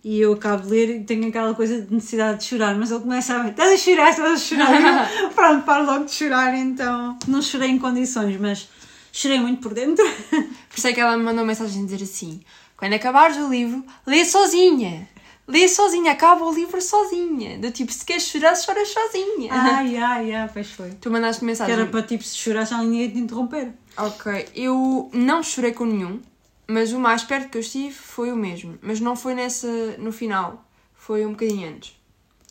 e 0.03 0.19
eu 0.19 0.33
acabo 0.33 0.63
de 0.63 0.69
ler 0.69 0.89
e 0.97 1.03
tenho 1.05 1.29
aquela 1.29 1.55
coisa 1.55 1.81
de 1.81 1.93
necessidade 1.95 2.39
de 2.39 2.43
chorar, 2.43 2.75
mas 2.75 2.91
ele 2.91 2.99
começa 2.99 3.35
a 3.35 3.43
ver, 3.43 3.51
estás 3.51 3.71
a 3.71 3.77
chorar, 3.77 4.09
estás 4.09 4.31
a 4.33 4.37
chorar, 4.37 5.09
pronto, 5.33 5.63
paro 5.65 5.85
logo 5.85 6.03
de 6.03 6.11
chorar, 6.11 6.53
então 6.55 7.17
não 7.25 7.41
chorei 7.41 7.69
em 7.69 7.79
condições, 7.79 8.37
mas 8.37 8.67
chorei 9.13 9.39
muito 9.39 9.61
por 9.61 9.73
dentro. 9.73 10.03
Por 10.29 10.77
isso 10.77 10.87
é 10.87 10.91
que 10.91 10.99
ela 10.99 11.15
me 11.15 11.23
mandou 11.23 11.45
mensagem 11.45 11.83
a 11.83 11.85
dizer 11.85 12.03
assim: 12.03 12.41
quando 12.83 12.93
acabares 12.95 13.37
o 13.37 13.47
livro, 13.49 13.81
lê 14.05 14.25
sozinha. 14.25 15.07
Lê 15.47 15.67
sozinha, 15.69 16.11
acaba 16.11 16.43
o 16.45 16.53
livro 16.53 16.81
sozinha. 16.81 17.57
Do 17.57 17.71
tipo, 17.71 17.91
se 17.93 18.03
queres 18.05 18.23
chorar, 18.27 18.55
choras 18.55 18.89
sozinha. 18.89 19.53
Ai, 19.53 19.95
ai, 20.03 20.33
ai, 20.33 20.49
pois 20.51 20.69
foi. 20.71 20.91
Tu 20.91 21.09
mandaste 21.09 21.39
Que 21.39 21.45
mensagem. 21.45 21.73
era 21.73 21.85
para 21.85 22.01
tipo, 22.03 22.23
se 22.23 22.35
chorar 22.37 22.65
já 22.65 22.77
ninguém 22.79 23.01
ia 23.03 23.11
te 23.11 23.19
interromper. 23.19 23.73
Ok, 23.95 24.49
eu 24.55 25.09
não 25.13 25.41
chorei 25.41 25.71
com 25.71 25.85
nenhum, 25.85 26.21
mas 26.67 26.91
o 26.91 26.99
mais 26.99 27.23
perto 27.23 27.49
que 27.49 27.57
eu 27.57 27.61
estive 27.61 27.93
foi 27.93 28.31
o 28.31 28.35
mesmo. 28.35 28.77
Mas 28.81 28.99
não 28.99 29.15
foi 29.15 29.33
nessa, 29.33 29.67
no 29.97 30.11
final, 30.11 30.65
foi 30.93 31.25
um 31.25 31.31
bocadinho 31.31 31.69
antes. 31.69 31.95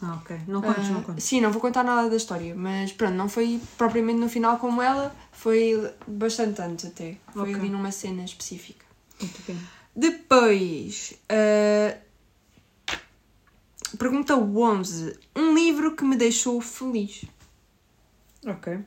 Ah, 0.02 0.14
ok. 0.14 0.36
Não 0.48 0.60
contes, 0.62 0.88
Ah, 0.88 0.92
não 0.92 1.02
contes. 1.02 1.24
Sim, 1.24 1.40
não 1.42 1.52
vou 1.52 1.60
contar 1.60 1.84
nada 1.84 2.08
da 2.10 2.16
história, 2.16 2.54
mas 2.54 2.90
pronto, 2.92 3.14
não 3.14 3.28
foi 3.28 3.60
propriamente 3.78 4.18
no 4.18 4.28
final 4.28 4.58
como 4.58 4.80
ela, 4.82 5.14
foi 5.30 5.90
bastante 6.06 6.60
antes 6.62 6.86
até. 6.86 7.16
Foi 7.32 7.42
Ok. 7.42 7.54
ali 7.54 7.68
numa 7.70 7.90
cena 7.92 8.24
específica. 8.24 8.84
Muito 9.20 9.40
bem. 9.46 9.58
Depois, 9.94 11.14
ah, 11.28 11.98
pergunta 13.98 14.36
11. 14.36 15.18
Um 15.36 15.54
livro 15.54 15.94
que 15.94 16.04
me 16.04 16.16
deixou 16.16 16.60
feliz. 16.60 17.24
Ok. 18.46 18.78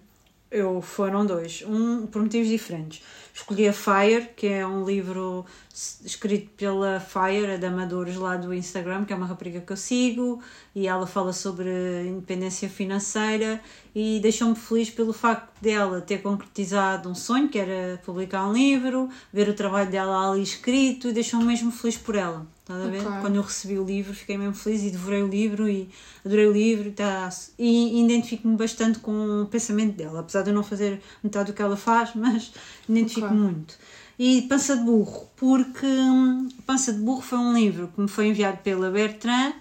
Eu 0.58 0.82
foram 0.82 1.26
dois, 1.26 1.66
um 1.68 2.08
por 2.08 2.22
motivos 2.22 2.48
diferentes. 2.48 3.04
Escolhi 3.34 3.68
a 3.68 3.74
Fire, 3.74 4.30
que 4.38 4.48
é 4.48 4.66
um 4.66 4.86
livro 4.86 5.46
escrito 5.74 6.50
pela 6.52 6.98
Fire, 7.02 7.56
a 7.56 7.58
da 7.58 7.68
Amadores 7.68 8.16
lá 8.16 8.38
do 8.38 8.54
Instagram, 8.54 9.04
que 9.04 9.12
é 9.12 9.18
uma 9.18 9.26
rapariga 9.26 9.60
que 9.60 9.74
eu 9.74 9.76
sigo, 9.76 10.42
e 10.74 10.88
ela 10.88 11.06
fala 11.06 11.34
sobre 11.34 11.68
independência 12.08 12.70
financeira 12.70 13.60
e 13.94 14.22
deixou-me 14.22 14.56
feliz 14.56 14.90
pelo 14.90 15.12
facto 15.12 15.52
dela 15.62 16.00
ter 16.00 16.20
concretizado 16.20 17.10
um 17.10 17.16
sonho, 17.16 17.50
que 17.50 17.60
era 17.60 18.02
publicar 18.06 18.48
um 18.48 18.54
livro, 18.54 19.10
ver 19.34 19.50
o 19.50 19.54
trabalho 19.54 19.92
dela 19.92 20.32
ali 20.32 20.42
escrito, 20.42 21.10
e 21.10 21.12
deixou-me 21.12 21.46
mesmo 21.46 21.70
feliz 21.70 21.98
por 21.98 22.16
ela. 22.16 22.55
Estás 22.66 22.84
a 22.84 22.88
ver? 22.88 23.06
Ok. 23.06 23.22
Quando 23.22 23.36
eu 23.36 23.44
recebi 23.44 23.78
o 23.78 23.86
livro, 23.86 24.12
fiquei 24.12 24.40
mesmo 24.40 24.56
feliz 24.56 24.82
e 24.82 24.90
devorei 24.90 25.22
o 25.22 25.28
livro 25.28 25.70
e 25.70 25.88
adorei 26.26 26.48
o 26.48 26.52
livro 26.52 26.88
e, 26.90 26.92
tá, 26.92 27.30
e 27.60 28.04
identifico-me 28.04 28.58
bastante 28.58 28.98
com 28.98 29.44
o 29.44 29.46
pensamento 29.46 29.96
dela, 29.96 30.22
apesar 30.22 30.42
de 30.42 30.50
eu 30.50 30.56
não 30.56 30.64
fazer 30.64 31.00
metade 31.24 31.52
do 31.52 31.56
que 31.56 31.62
ela 31.62 31.78
faz, 31.78 32.14
mas 32.16 32.52
identifico-me 32.90 33.40
Ok. 33.40 33.52
muito. 33.52 33.76
E 34.18 34.42
Pança 34.50 34.76
de 34.78 34.84
Burro, 34.84 35.30
porque 35.36 35.86
hum, 35.86 36.50
Pança 36.66 36.92
de 36.92 37.00
Burro 37.02 37.22
foi 37.22 37.38
um 37.38 37.54
livro 37.54 37.92
que 37.94 38.02
me 38.02 38.08
foi 38.08 38.30
enviado 38.30 38.58
pela 38.64 38.90
Bertrand. 38.90 39.54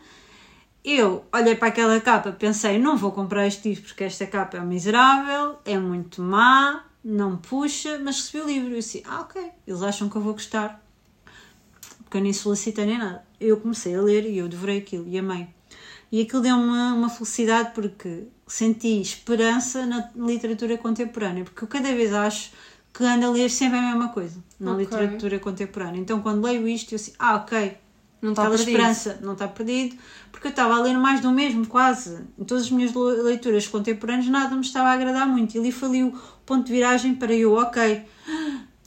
Eu 0.82 1.24
olhei 1.30 1.56
para 1.56 1.68
aquela 1.68 2.00
capa, 2.00 2.32
pensei, 2.32 2.78
não 2.78 2.96
vou 2.96 3.12
comprar 3.12 3.46
este 3.46 3.68
livro 3.68 3.84
porque 3.84 4.04
esta 4.04 4.26
capa 4.26 4.56
é 4.56 4.60
miserável, 4.60 5.56
é 5.66 5.78
muito 5.78 6.22
má, 6.22 6.84
não 7.04 7.36
puxa, 7.36 7.98
mas 8.02 8.16
recebi 8.16 8.44
o 8.44 8.46
livro 8.46 8.68
e 8.70 8.72
eu 8.72 8.78
disse, 8.78 9.02
ah 9.06 9.20
ok, 9.20 9.50
eles 9.66 9.82
acham 9.82 10.08
que 10.08 10.16
eu 10.16 10.22
vou 10.22 10.32
gostar 10.32 10.83
porque 12.14 12.18
eu 12.18 12.22
nem 12.22 12.32
solicitei 12.32 12.86
nem 12.86 12.98
nada. 12.98 13.24
Eu 13.40 13.56
comecei 13.56 13.94
a 13.96 14.00
ler 14.00 14.24
e 14.24 14.38
eu 14.38 14.48
devorei 14.48 14.78
aquilo 14.78 15.04
e 15.08 15.18
amei. 15.18 15.48
E 16.12 16.22
aquilo 16.22 16.42
deu-me 16.42 16.62
uma, 16.62 16.94
uma 16.94 17.08
felicidade 17.10 17.72
porque 17.74 18.24
senti 18.46 19.00
esperança 19.00 19.84
na 19.84 20.10
literatura 20.16 20.78
contemporânea, 20.78 21.42
porque 21.42 21.64
eu 21.64 21.68
cada 21.68 21.92
vez 21.92 22.12
acho 22.12 22.52
que 22.92 23.02
ando 23.04 23.26
a 23.26 23.30
ler 23.30 23.50
sempre 23.50 23.78
a 23.78 23.82
mesma 23.82 24.10
coisa 24.10 24.38
na 24.60 24.72
Ok. 24.72 24.84
literatura 24.84 25.40
contemporânea. 25.40 26.00
Então 26.00 26.20
quando 26.20 26.44
leio 26.44 26.68
isto, 26.68 26.92
eu 26.92 26.96
assim, 26.96 27.12
ah, 27.18 27.34
ok, 27.36 27.76
Não 28.22 28.30
está 28.30 28.42
aquela 28.42 28.56
perdido. 28.56 28.68
esperança 28.76 29.18
não 29.20 29.32
está 29.32 29.48
perdido, 29.48 29.96
porque 30.30 30.46
eu 30.46 30.50
estava 30.50 30.76
a 30.76 30.80
ler 30.80 30.96
mais 30.96 31.20
do 31.20 31.32
mesmo, 31.32 31.66
quase. 31.66 32.16
Em 32.38 32.44
todas 32.44 32.64
as 32.64 32.70
minhas 32.70 32.94
le- 32.94 33.22
leituras 33.22 33.66
contemporâneas 33.66 34.28
nada 34.28 34.54
me 34.54 34.60
estava 34.60 34.90
a 34.90 34.92
agradar 34.92 35.26
muito. 35.26 35.56
E 35.56 35.58
ali 35.58 35.72
foi 35.72 35.88
ali 35.88 36.04
o 36.04 36.12
ponto 36.46 36.64
de 36.64 36.72
viragem 36.72 37.12
para 37.16 37.34
eu, 37.34 37.54
ok, 37.54 38.02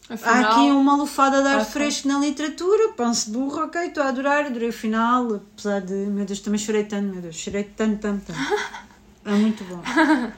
Afinal, 0.10 0.34
Há 0.36 0.40
aqui 0.52 0.72
uma 0.72 0.96
lufada 0.96 1.42
de 1.42 1.48
ar 1.50 1.62
Ok. 1.62 1.72
fresco 1.72 2.08
na 2.08 2.18
literatura, 2.20 2.90
pão-se 2.94 3.30
burro, 3.30 3.64
ok, 3.66 3.82
estou 3.88 4.04
a 4.04 4.08
adorar, 4.08 4.46
adorei 4.46 4.70
o 4.70 4.74
final, 4.74 5.36
apesar 5.36 5.82
de, 5.82 5.94
meu 5.94 6.26
Deus, 6.26 6.40
também 6.40 6.58
chorei 6.58 6.86
tanto, 6.86 7.12
meu 7.12 7.22
Deus, 7.22 7.36
chorei 7.36 7.64
tanto, 7.66 8.00
tanto, 8.00 8.26
tanto. 8.26 8.40
É 9.26 9.32
muito 9.32 9.64
bom. 9.66 9.82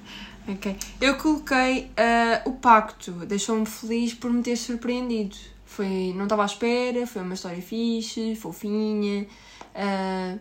Ok. 0.48 0.76
Eu 1.00 1.16
coloquei 1.18 1.92
ah, 1.96 2.42
o 2.46 2.54
pacto, 2.54 3.12
deixou-me 3.12 3.68
feliz 3.68 4.16
por 4.16 4.32
me 4.32 4.42
ter 4.42 4.56
surpreendido. 4.56 5.36
Foi, 5.64 6.12
não 6.16 6.24
estava 6.24 6.42
à 6.42 6.46
espera, 6.48 7.06
foi 7.06 7.22
uma 7.22 7.36
história 7.36 7.62
fixe, 7.62 8.36
fofinha. 8.36 9.28
ah, 9.76 10.36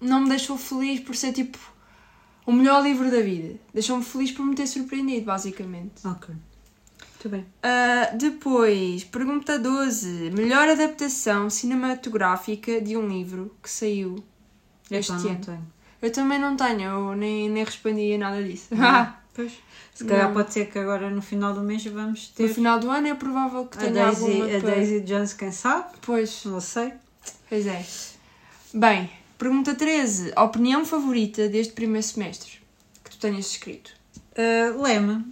não 0.00 0.22
me 0.22 0.30
deixou 0.30 0.56
feliz 0.56 1.00
por 1.00 1.14
ser 1.14 1.34
tipo 1.34 1.58
o 2.46 2.52
melhor 2.52 2.82
livro 2.82 3.10
da 3.10 3.20
vida. 3.20 3.58
Deixou-me 3.74 4.02
feliz 4.02 4.32
por 4.32 4.42
me 4.46 4.54
ter 4.54 4.66
surpreendido, 4.66 5.26
basicamente. 5.26 6.06
Ok. 6.06 6.34
Muito 7.16 7.28
bem. 7.30 7.46
Ah, 7.62 8.10
depois, 8.14 9.04
pergunta 9.04 9.58
12. 9.58 10.30
Melhor 10.30 10.68
adaptação 10.68 11.48
cinematográfica 11.50 12.80
de 12.80 12.96
um 12.96 13.08
livro 13.08 13.54
que 13.62 13.70
saiu 13.70 14.22
este 14.90 15.12
Epá, 15.12 15.20
não 15.22 15.30
ano. 15.30 15.40
tenho. 15.44 15.66
Eu 16.02 16.12
também 16.12 16.38
não 16.38 16.56
tenho, 16.56 16.82
eu 16.82 17.16
nem, 17.16 17.48
nem 17.48 17.64
respondi 17.64 18.14
a 18.14 18.18
nada 18.18 18.42
disso. 18.42 18.68
Pois. 19.36 19.52
Se 19.94 20.02
calhar 20.06 20.28
Não. 20.28 20.32
pode 20.34 20.50
ser 20.50 20.64
que 20.70 20.78
agora 20.78 21.10
no 21.10 21.20
final 21.20 21.52
do 21.52 21.60
mês 21.60 21.84
vamos 21.84 22.30
No 22.30 22.34
ter 22.36 22.48
final 22.54 22.78
do 22.80 22.90
ano 22.90 23.06
é 23.08 23.14
provável 23.14 23.66
que 23.66 23.76
a 23.76 23.80
tenha 23.82 23.92
Daisy, 24.06 24.22
alguma 24.24 24.44
a 24.46 24.60
para- 24.60 24.70
Daisy 24.76 25.00
Jones, 25.02 25.32
quem 25.34 25.52
sabe? 25.52 25.84
Pois, 26.00 26.42
Não 26.46 26.58
sei. 26.58 26.94
pois 27.46 27.66
é. 27.66 27.84
Bem, 28.72 29.10
pergunta 29.36 29.74
13. 29.74 30.32
Opinião 30.38 30.86
favorita 30.86 31.50
deste 31.50 31.74
primeiro 31.74 32.02
semestre 32.06 32.60
que 33.04 33.10
tu 33.10 33.18
tenhas 33.18 33.50
escrito? 33.50 33.90
Uh, 34.32 34.80
Leme, 34.82 35.22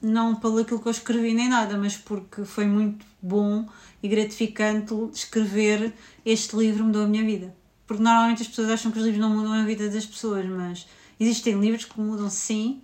não 0.00 0.34
pelo 0.34 0.58
aquilo 0.58 0.80
que 0.80 0.88
eu 0.88 0.92
escrevi 0.92 1.34
nem 1.34 1.48
nada, 1.48 1.76
mas 1.76 1.96
porque 1.96 2.44
foi 2.44 2.66
muito 2.66 3.04
bom 3.20 3.66
e 4.02 4.08
gratificante 4.08 4.94
escrever 5.12 5.92
este 6.24 6.56
livro 6.56 6.84
mudou 6.84 7.04
a 7.04 7.06
minha 7.06 7.24
vida. 7.24 7.54
Porque 7.86 8.02
normalmente 8.02 8.42
as 8.42 8.48
pessoas 8.48 8.70
acham 8.70 8.90
que 8.90 8.98
os 8.98 9.04
livros 9.04 9.20
não 9.20 9.30
mudam 9.30 9.52
a 9.52 9.64
vida 9.64 9.88
das 9.88 10.06
pessoas, 10.06 10.46
mas 10.46 10.86
existem 11.18 11.60
livros 11.60 11.84
que 11.84 12.00
mudam 12.00 12.30
sim 12.30 12.82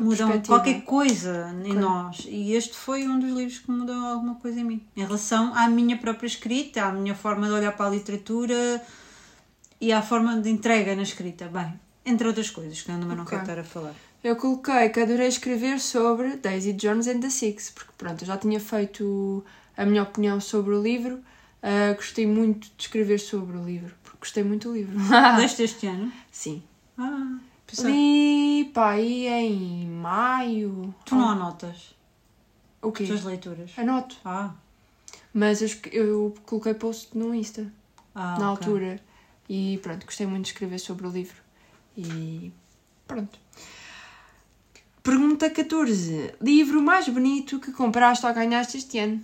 mudam 0.00 0.40
qualquer 0.40 0.82
coisa 0.82 1.54
em 1.64 1.72
Ok. 1.72 1.74
nós. 1.74 2.26
E 2.26 2.54
este 2.54 2.74
foi 2.74 3.06
um 3.06 3.18
dos 3.18 3.30
livros 3.30 3.58
que 3.58 3.70
mudou 3.70 3.96
alguma 4.06 4.34
coisa 4.36 4.60
em 4.60 4.64
mim. 4.64 4.86
Em 4.96 5.04
relação 5.04 5.54
à 5.54 5.68
minha 5.68 5.96
própria 5.98 6.26
escrita, 6.26 6.84
à 6.84 6.92
minha 6.92 7.14
forma 7.14 7.46
de 7.46 7.52
olhar 7.52 7.72
para 7.76 7.86
a 7.86 7.90
literatura 7.90 8.82
e 9.80 9.92
à 9.92 10.00
forma 10.00 10.40
de 10.40 10.48
entrega 10.48 10.96
na 10.96 11.02
escrita. 11.02 11.48
Bem, 11.48 11.78
entre 12.04 12.26
outras 12.26 12.50
coisas, 12.50 12.80
que 12.80 12.90
eu 12.90 12.98
também 12.98 13.16
não 13.16 13.24
Ok. 13.24 13.30
quero 13.38 13.42
estar 13.42 13.58
a 13.60 13.64
falar. 13.64 13.94
Eu 14.22 14.36
coloquei 14.36 14.88
que 14.90 15.00
adorei 15.00 15.28
escrever 15.28 15.80
sobre 15.80 16.36
Daisy 16.36 16.74
Jones 16.74 17.06
and 17.06 17.20
the 17.20 17.30
Six, 17.30 17.70
porque 17.70 17.92
pronto, 17.96 18.22
eu 18.22 18.26
já 18.26 18.36
tinha 18.36 18.60
feito 18.60 19.44
a 19.76 19.86
minha 19.86 20.02
opinião 20.02 20.40
sobre 20.40 20.74
o 20.74 20.82
livro. 20.82 21.20
Ah, 21.62 21.94
gostei 21.94 22.26
muito 22.26 22.68
de 22.76 22.82
escrever 22.84 23.18
sobre 23.18 23.56
o 23.56 23.64
livro, 23.64 23.94
porque 24.02 24.18
gostei 24.20 24.42
muito 24.44 24.68
do 24.68 24.74
livro. 24.74 24.96
Deste 25.36 25.62
este 25.62 25.86
ano? 25.86 26.12
Sim. 26.30 26.62
Ah, 26.98 27.38
pensava- 27.66 27.88
Li 27.88 28.70
pá, 28.74 28.90
aí 28.90 29.26
em 29.26 29.86
maio. 29.88 30.94
Tu 31.04 31.14
não 31.14 31.30
anotas 31.30 31.94
O 32.82 32.92
quê? 32.92 33.04
as 33.04 33.08
tuas 33.08 33.24
leituras? 33.24 33.70
Anoto. 33.78 34.16
Ah, 34.24 34.52
Mas 35.32 35.62
eu, 35.62 35.68
eu 35.92 36.34
coloquei 36.44 36.74
post 36.74 37.16
no 37.16 37.34
Insta, 37.34 37.72
ah 38.14 38.36
na 38.38 38.52
ok. 38.52 38.66
altura. 38.66 39.00
E 39.48 39.78
pronto, 39.82 40.04
gostei 40.04 40.26
muito 40.26 40.44
de 40.44 40.52
escrever 40.52 40.78
sobre 40.78 41.06
o 41.06 41.10
livro. 41.10 41.36
E 41.96 42.52
pronto. 43.06 43.38
Pergunta 45.02 45.48
14. 45.48 46.34
Livro 46.42 46.82
mais 46.82 47.08
bonito 47.08 47.58
que 47.58 47.72
compraste 47.72 48.26
ou 48.26 48.34
ganhaste 48.34 48.76
este 48.76 48.98
ano? 48.98 49.20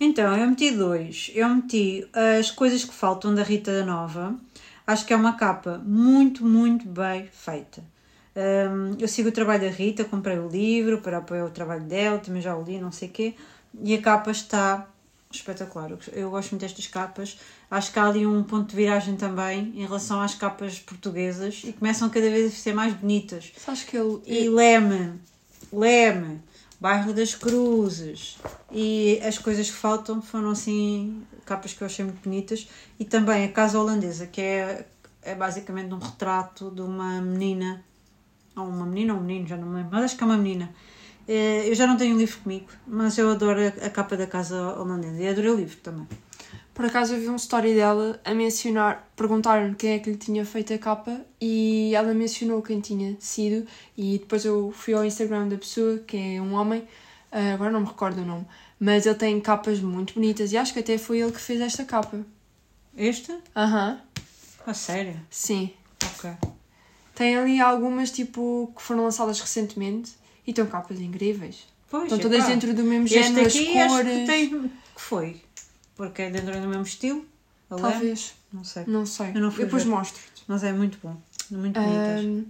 Então, 0.00 0.34
eu 0.34 0.48
meti 0.48 0.70
dois. 0.70 1.30
Eu 1.34 1.48
meti 1.50 2.08
as 2.38 2.50
coisas 2.50 2.84
que 2.84 2.94
faltam 2.94 3.34
da 3.34 3.42
Rita 3.42 3.70
da 3.70 3.84
Nova. 3.84 4.34
Acho 4.86 5.04
que 5.04 5.12
é 5.12 5.16
uma 5.16 5.34
capa 5.34 5.78
muito, 5.84 6.44
muito 6.44 6.88
bem 6.88 7.28
feita. 7.30 7.84
Hum, 8.34 8.96
eu 8.98 9.06
sigo 9.06 9.28
o 9.28 9.32
trabalho 9.32 9.62
da 9.62 9.68
Rita, 9.68 10.04
comprei 10.04 10.38
o 10.38 10.48
livro 10.48 10.98
para 11.02 11.18
apoiar 11.18 11.44
o 11.44 11.50
trabalho 11.50 11.84
dela, 11.84 12.18
também 12.18 12.40
já 12.40 12.56
o 12.56 12.62
li, 12.62 12.78
não 12.78 12.90
sei 12.90 13.08
o 13.08 13.12
quê. 13.12 13.34
E 13.82 13.94
a 13.94 14.00
capa 14.00 14.30
está 14.30 14.88
espetacular. 15.36 15.90
Eu- 15.90 15.98
Eu 16.12 16.30
gosto 16.30 16.50
muito 16.52 16.62
destas 16.62 16.86
capas. 16.86 17.38
Acho 17.70 17.92
que 17.92 17.98
há 17.98 18.06
ali 18.06 18.26
um 18.26 18.42
ponto 18.42 18.70
de 18.70 18.76
viragem 18.76 19.16
também 19.16 19.72
em 19.76 19.82
relação 19.86 20.20
às 20.20 20.34
capas 20.34 20.78
portuguesas 20.78 21.62
e 21.64 21.72
começam 21.72 22.08
cada 22.10 22.28
vez 22.30 22.52
a 22.52 22.56
ser 22.56 22.72
mais 22.74 22.94
bonitas. 22.94 23.52
Sabes 23.56 23.82
que 23.84 23.96
ele. 23.96 24.20
E 24.26 24.48
Leme, 24.48 25.20
Leme, 25.72 26.40
Bairro 26.80 27.12
das 27.12 27.34
Cruzes 27.34 28.36
e 28.70 29.20
as 29.26 29.38
coisas 29.38 29.70
que 29.70 29.76
faltam 29.76 30.20
foram 30.20 30.50
assim 30.50 31.22
capas 31.44 31.72
que 31.72 31.82
eu 31.82 31.86
achei 31.86 32.04
muito 32.04 32.22
bonitas 32.22 32.68
e 32.98 33.04
também 33.04 33.44
a 33.44 33.48
Casa 33.52 33.78
Holandesa 33.78 34.26
que 34.26 34.40
é, 34.40 34.86
é 35.22 35.34
basicamente 35.34 35.92
um 35.94 35.98
retrato 35.98 36.70
de 36.70 36.80
uma 36.82 37.20
menina 37.20 37.84
ou 38.56 38.66
uma 38.66 38.86
menina 38.86 39.14
ou 39.14 39.20
um 39.20 39.22
menino, 39.22 39.46
já 39.46 39.56
não 39.56 39.66
me 39.68 39.76
lembro, 39.76 39.90
mas 39.92 40.04
acho 40.04 40.16
que 40.16 40.22
é 40.22 40.26
uma 40.26 40.36
menina 40.36 40.72
eu 41.26 41.74
já 41.74 41.86
não 41.86 41.96
tenho 41.96 42.14
o 42.14 42.18
livro 42.18 42.38
comigo 42.38 42.66
mas 42.86 43.16
eu 43.18 43.30
adoro 43.30 43.60
a, 43.66 43.90
capa 43.90 44.16
da 44.16 44.26
Casa 44.26 44.78
Holandesa 44.78 45.22
e 45.22 45.28
adorei 45.28 45.50
o 45.50 45.56
livro 45.56 45.76
também 45.78 46.06
Por 46.74 46.84
acaso 46.84 47.14
eu 47.14 47.20
vi 47.20 47.28
uma 47.28 47.36
story 47.36 47.72
dela 47.74 48.20
a 48.24 48.34
mencionar, 48.34 49.08
perguntaram 49.16 49.74
quem 49.74 49.92
é 49.92 49.98
que 50.00 50.10
lhe 50.10 50.16
tinha 50.16 50.44
feito 50.44 50.74
a 50.74 50.78
capa 50.78 51.20
e 51.40 51.94
ela 51.94 52.12
mencionou 52.12 52.60
quem 52.60 52.80
tinha 52.80 53.16
sido 53.20 53.66
e 53.96 54.18
depois 54.18 54.44
eu 54.44 54.72
fui 54.72 54.92
ao 54.92 55.04
Instagram 55.04 55.48
da 55.48 55.56
pessoa, 55.56 55.98
que 55.98 56.16
é 56.16 56.42
um 56.42 56.52
homem, 56.54 56.86
ah, 57.30 57.54
agora 57.54 57.70
não 57.70 57.80
me 57.80 57.86
recordo 57.86 58.20
o 58.22 58.24
nome, 58.24 58.46
mas 58.78 59.06
ele 59.06 59.14
tem 59.14 59.40
capas 59.40 59.80
muito 59.80 60.14
bonitas 60.14 60.52
e 60.52 60.56
acho 60.56 60.72
que 60.72 60.80
até 60.80 60.98
foi 60.98 61.20
ele 61.20 61.32
que 61.32 61.40
fez 61.40 61.60
esta 61.60 61.84
capa. 61.84 62.18
este? 62.96 63.32
Aham, 63.56 64.00
a 64.66 64.74
sério? 64.74 65.20
sim. 65.30 65.72
ok 66.04 66.32
Tem 67.14 67.36
ali 67.36 67.60
algumas 67.60 68.10
tipo 68.10 68.72
que 68.74 68.82
foram 68.82 69.04
lançadas 69.04 69.40
recentemente 69.40 70.12
e 70.46 70.50
estão 70.50 70.66
capas 70.66 71.00
incríveis. 71.00 71.66
pois, 71.90 72.04
Estão 72.04 72.18
todas 72.18 72.42
pá. 72.44 72.50
dentro 72.50 72.74
do 72.74 72.82
mesmo 72.82 73.06
este 73.06 73.22
género, 73.22 73.46
as 73.46 73.54
aqui 73.54 73.78
acho 73.78 73.94
cores. 73.94 74.12
que 74.20 74.26
tem 74.26 74.50
que 74.50 74.70
foi 74.96 75.40
porque 75.96 76.22
é 76.22 76.30
dentro 76.30 76.60
do 76.60 76.68
mesmo 76.68 76.82
estilo? 76.82 77.24
Talvez, 77.68 78.34
não 78.52 78.62
sei 78.64 78.84
não 78.86 79.06
sei. 79.06 79.30
Eu 79.34 79.40
não 79.40 79.50
fui 79.50 79.64
depois 79.64 79.84
mostro-te. 79.84 80.42
Mas 80.46 80.62
é 80.62 80.72
muito 80.72 80.98
bom. 81.02 81.16
Muito 81.50 81.80
bonitas. 81.80 82.24
Ahm, 82.24 82.44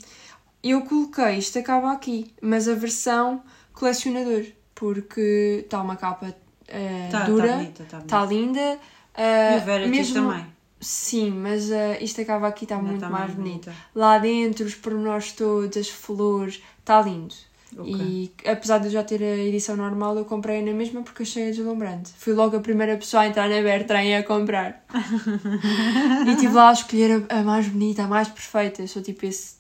eu 0.62 0.82
coloquei, 0.82 1.38
isto 1.38 1.58
acaba 1.58 1.92
aqui, 1.92 2.32
mas 2.40 2.68
a 2.68 2.74
versão 2.74 3.42
colecionador, 3.72 4.44
porque 4.74 5.62
está 5.64 5.80
uma 5.82 5.96
capa 5.96 6.34
ah, 6.68 7.08
tá, 7.10 7.24
dura, 7.24 7.48
tá 7.48 7.56
bonita, 7.56 7.84
tá 7.84 7.98
está 7.98 8.24
linda. 8.26 8.78
ah, 9.14 9.52
e 9.52 9.54
a 9.54 9.58
Vera 9.58 9.82
aqui 9.82 9.90
mesmo, 9.90 10.14
também. 10.14 10.46
Sim, 10.80 11.30
mas 11.30 11.70
ah, 11.70 11.98
isto 12.00 12.20
acaba 12.20 12.48
aqui, 12.48 12.64
está 12.64 12.78
muito 12.78 13.00
tá 13.00 13.08
mais 13.08 13.26
mais 13.26 13.34
bonito. 13.34 13.64
bonita. 13.66 13.74
Lá 13.94 14.18
dentro, 14.18 14.64
os 14.66 14.74
pormenores 14.74 15.32
todos, 15.32 15.76
as 15.76 15.88
flores, 15.88 16.62
está 16.80 17.00
lindo. 17.02 17.34
Ok. 17.76 17.94
E 17.94 18.32
apesar 18.48 18.78
de 18.78 18.86
eu 18.86 18.90
já 18.92 19.02
ter 19.02 19.22
a 19.22 19.36
edição 19.36 19.76
normal, 19.76 20.16
eu 20.16 20.24
comprei 20.24 20.62
na 20.62 20.72
mesma 20.72 21.02
porque 21.02 21.22
achei 21.22 21.50
deslumbrante. 21.50 22.12
Fui 22.16 22.32
logo 22.32 22.56
a 22.56 22.60
primeira 22.60 22.96
pessoa 22.96 23.22
a 23.22 23.26
entrar 23.26 23.48
na 23.48 23.60
Bertrand 23.60 24.04
e 24.04 24.14
a 24.14 24.22
comprar. 24.22 24.84
e 26.26 26.30
estive 26.30 26.54
lá 26.54 26.70
a 26.70 26.72
escolher 26.72 27.26
a, 27.28 27.40
a 27.40 27.42
mais 27.42 27.66
bonita, 27.68 28.04
a 28.04 28.06
mais 28.06 28.28
perfeita. 28.28 28.82
Eu 28.82 28.88
sou 28.88 29.02
tipo 29.02 29.26
esse, 29.26 29.56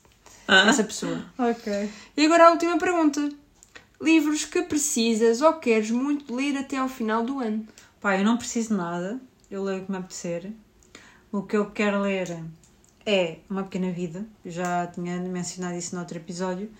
essa 0.46 0.84
pessoa. 0.84 1.24
Ok. 1.38 1.90
E 2.16 2.24
agora 2.24 2.48
a 2.48 2.50
última 2.50 2.78
pergunta: 2.78 3.28
Livros 4.00 4.44
que 4.44 4.62
precisas 4.62 5.40
ou 5.40 5.54
queres 5.54 5.90
muito 5.90 6.34
ler 6.34 6.56
até 6.56 6.76
ao 6.76 6.88
final 6.88 7.24
do 7.24 7.40
ano? 7.40 7.66
Pá, 8.00 8.18
eu 8.18 8.24
não 8.24 8.36
preciso 8.36 8.70
de 8.70 8.74
nada. 8.74 9.20
Eu 9.50 9.62
leio 9.62 9.82
o 9.82 9.86
que 9.86 9.90
me 9.90 9.98
apetecer. 9.98 10.52
O 11.32 11.42
que 11.42 11.56
eu 11.56 11.70
quero 11.70 12.00
ler 12.02 12.44
é 13.06 13.38
Uma 13.48 13.64
Pequena 13.64 13.90
Vida. 13.90 14.26
Eu 14.44 14.50
já 14.50 14.86
tinha 14.86 15.18
mencionado 15.18 15.76
isso 15.76 15.94
no 15.94 16.00
outro 16.00 16.16
episódio. 16.18 16.70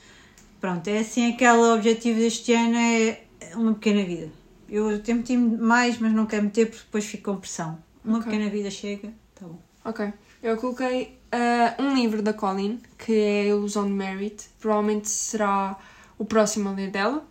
Pronto, 0.65 0.89
é 0.89 1.01
assim 1.01 1.31
aquele 1.31 1.59
objetivo 1.75 2.19
deste 2.19 2.51
ano 2.55 2.75
é 2.75 3.21
Uma 3.55 3.75
Pequena 3.75 4.03
Vida. 4.03 4.33
Eu 4.67 4.99
tenho 5.03 5.19
meti 5.19 5.37
mais, 5.37 5.99
mas 5.99 6.11
não 6.15 6.25
quero 6.25 6.45
meter 6.45 6.71
porque 6.71 6.85
depois 6.87 7.05
fico 7.05 7.31
com 7.31 7.37
pressão. 7.39 7.79
Uma 8.03 8.17
Ok. 8.17 8.33
Pequena 8.33 8.49
Vida 8.51 8.71
chega, 8.71 9.13
tá 9.35 9.47
bom. 9.47 9.59
Ok. 9.85 10.11
Eu 10.43 10.57
coloquei 10.57 11.19
ah, 11.31 11.75
um 11.79 11.95
livro 11.95 12.23
da 12.23 12.33
Colin, 12.33 12.81
que 12.97 13.13
é 13.13 13.41
a 13.43 13.45
Ilusão 13.49 13.85
de 13.85 13.93
Merit. 13.93 14.47
Provavelmente 14.59 15.11
será 15.11 15.79
o 16.17 16.25
próximo 16.25 16.71
a 16.71 16.73
ler 16.73 16.91
dela. 16.91 17.23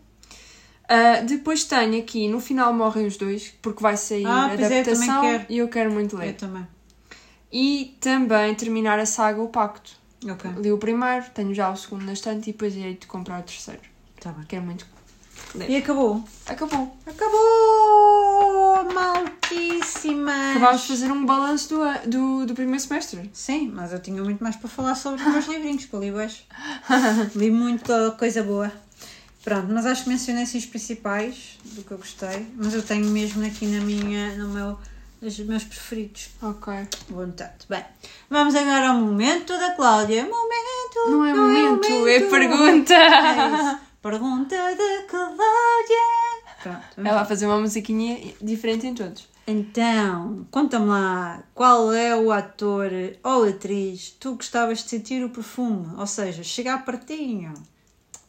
Ah, 0.87 1.21
depois 1.21 1.63
tenho 1.63 1.97
aqui, 1.99 2.27
no 2.27 2.39
final 2.39 2.71
morrem 2.71 3.07
os 3.07 3.17
dois, 3.17 3.51
porque 3.63 3.81
vai 3.81 3.97
sair 3.97 4.27
Ah, 4.27 4.45
a 4.45 4.49
pois 4.49 4.59
é, 4.69 4.83
também 4.83 5.09
adaptação 5.09 5.21
quero. 5.23 5.45
e 5.49 5.57
eu 5.57 5.67
quero 5.69 5.91
muito 5.91 6.15
ler. 6.17 6.27
Eu 6.27 6.33
também. 6.35 6.67
E 7.51 7.97
também 7.99 8.53
terminar 8.53 8.99
a 8.99 9.07
saga 9.07 9.41
O 9.41 9.47
Pacto. 9.47 10.02
Ok, 10.29 10.51
Li 10.57 10.71
o 10.71 10.77
primeiro, 10.77 11.25
tenho 11.33 11.53
já 11.53 11.69
o 11.69 11.75
segundo 11.75 12.05
na 12.05 12.13
estante 12.13 12.49
e 12.49 12.53
depois 12.53 12.75
irei 12.75 12.95
de 12.95 13.05
comprar 13.07 13.39
o 13.39 13.43
terceiro. 13.43 13.81
tá 14.19 14.31
bem. 14.31 14.45
Quero 14.45 14.63
muito. 14.63 14.85
E 15.67 15.75
acabou. 15.75 16.23
Acabou. 16.47 16.95
Acabou! 17.05 18.93
Maltíssima! 18.93 20.51
Acabámos 20.51 20.81
de 20.81 20.87
fazer 20.87 21.11
um 21.11 21.25
balanço 21.25 21.69
do, 21.69 22.09
do, 22.09 22.45
do 22.47 22.53
primeiro 22.53 22.79
semestre. 22.79 23.29
Sim, 23.33 23.71
mas 23.73 23.91
eu 23.91 23.99
tinha 23.99 24.23
muito 24.23 24.43
mais 24.43 24.55
para 24.55 24.69
falar 24.69 24.95
sobre 24.95 25.21
os 25.21 25.27
meus 25.27 25.47
livrinhos, 25.47 25.85
que 25.85 25.93
eu 25.93 25.99
li 25.99 26.11
hoje. 26.11 26.45
li 27.35 27.51
muita 27.51 28.11
coisa 28.11 28.43
boa. 28.43 28.71
Pronto, 29.43 29.67
mas 29.71 29.85
acho 29.85 30.03
que 30.03 30.09
mencionei 30.09 30.43
assim 30.43 30.57
os 30.57 30.65
principais 30.65 31.57
do 31.65 31.83
que 31.83 31.91
eu 31.91 31.97
gostei, 31.97 32.47
mas 32.55 32.73
eu 32.73 32.81
tenho 32.81 33.05
mesmo 33.07 33.45
aqui 33.45 33.65
na 33.65 33.81
minha, 33.83 34.35
no 34.37 34.49
meu, 34.49 34.79
os 35.27 35.39
meus 35.39 35.63
preferidos. 35.63 36.29
Ok. 36.41 36.73
Vontade. 37.09 37.65
Bem, 37.69 37.83
vamos 38.29 38.55
agora 38.55 38.89
ao 38.89 38.95
momento 38.95 39.57
da 39.57 39.71
Cláudia. 39.71 40.23
Momento! 40.23 41.09
Não 41.09 41.25
é 41.25 41.33
momento, 41.33 41.85
é 41.85 41.89
momento. 41.89 42.29
pergunta. 42.29 42.93
É. 42.93 43.79
Pergunta 44.01 44.55
da 44.55 45.03
Cláudia. 45.07 46.03
Pronto, 46.61 46.83
Ela 46.97 47.19
vai 47.19 47.25
fazer 47.25 47.45
uma 47.45 47.59
musiquinha 47.59 48.33
diferente 48.41 48.85
em 48.87 48.93
todos. 48.93 49.27
Então, 49.45 50.47
conta-me 50.49 50.85
lá, 50.87 51.43
qual 51.53 51.91
é 51.93 52.15
o 52.15 52.31
ator 52.31 52.89
ou 53.21 53.43
atriz 53.43 54.15
tu 54.19 54.35
gostavas 54.35 54.79
de 54.83 54.89
sentir 54.89 55.23
o 55.23 55.29
perfume? 55.29 55.93
Ou 55.97 56.07
seja, 56.07 56.43
chegar 56.43 56.85
pertinho. 56.85 57.53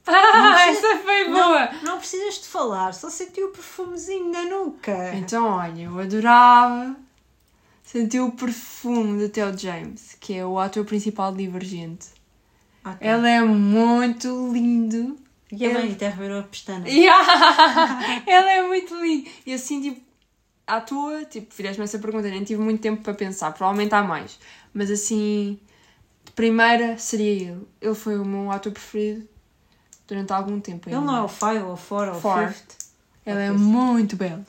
Ah, 0.06 0.52
precisa- 0.64 0.86
essa 0.88 1.02
foi 1.02 1.28
boa! 1.30 1.70
Não, 1.72 1.82
não 1.92 1.98
precisas 1.98 2.34
de 2.42 2.48
falar, 2.48 2.92
só 2.92 3.08
sentir 3.08 3.42
o 3.42 3.48
perfumezinho 3.48 4.30
na 4.30 4.42
nuca. 4.44 5.14
Então, 5.14 5.46
olha, 5.46 5.82
eu 5.82 5.98
adorava 5.98 6.94
sentir 7.82 8.20
o 8.20 8.30
perfume 8.32 9.18
do 9.22 9.28
Theo 9.28 9.56
James, 9.56 10.16
que 10.20 10.34
é 10.34 10.44
o 10.44 10.58
ator 10.58 10.84
principal 10.84 11.32
de 11.32 11.38
Divergente. 11.44 12.08
Ok. 12.84 12.98
Ele 13.08 13.28
é 13.28 13.40
muito 13.42 14.52
lindo. 14.52 15.16
E 15.50 15.66
a 15.66 15.72
mãe 15.72 15.92
até 15.92 16.10
virou 16.10 16.40
a 16.40 16.42
pestana. 16.42 16.88
Yeah! 16.88 18.22
Ele 18.26 18.48
é 18.48 18.66
muito 18.66 18.94
lindo. 19.00 19.30
E 19.46 19.54
assim, 19.54 19.80
tipo, 19.80 20.00
à 20.66 20.80
toa, 20.80 21.24
tipo, 21.24 21.54
fizeste-me 21.54 21.84
essa 21.84 21.98
pergunta, 21.98 22.28
nem 22.28 22.42
tive 22.42 22.60
muito 22.60 22.80
tempo 22.80 23.02
para 23.02 23.14
pensar, 23.14 23.52
provavelmente 23.52 23.94
há 23.94 24.02
mais. 24.02 24.38
Mas 24.74 24.90
assim, 24.90 25.58
de 26.24 26.32
primeira 26.32 26.98
seria 26.98 27.30
ele. 27.52 27.66
Ele 27.80 27.94
foi 27.94 28.18
o 28.18 28.24
meu 28.24 28.50
ator 28.50 28.72
preferido 28.72 29.28
durante 30.06 30.32
algum 30.32 30.60
tempo. 30.60 30.88
Ele 30.88 30.96
ainda. 30.96 31.06
não 31.06 31.16
é 31.18 31.22
o 31.22 31.28
five 31.28 31.58
ou 31.64 31.76
four 31.76 32.08
ou 32.08 32.20
Four. 32.20 32.48
fifth. 32.48 32.84
Ele 33.26 33.40
é 33.40 33.50
muito 33.50 34.16
belo. 34.16 34.44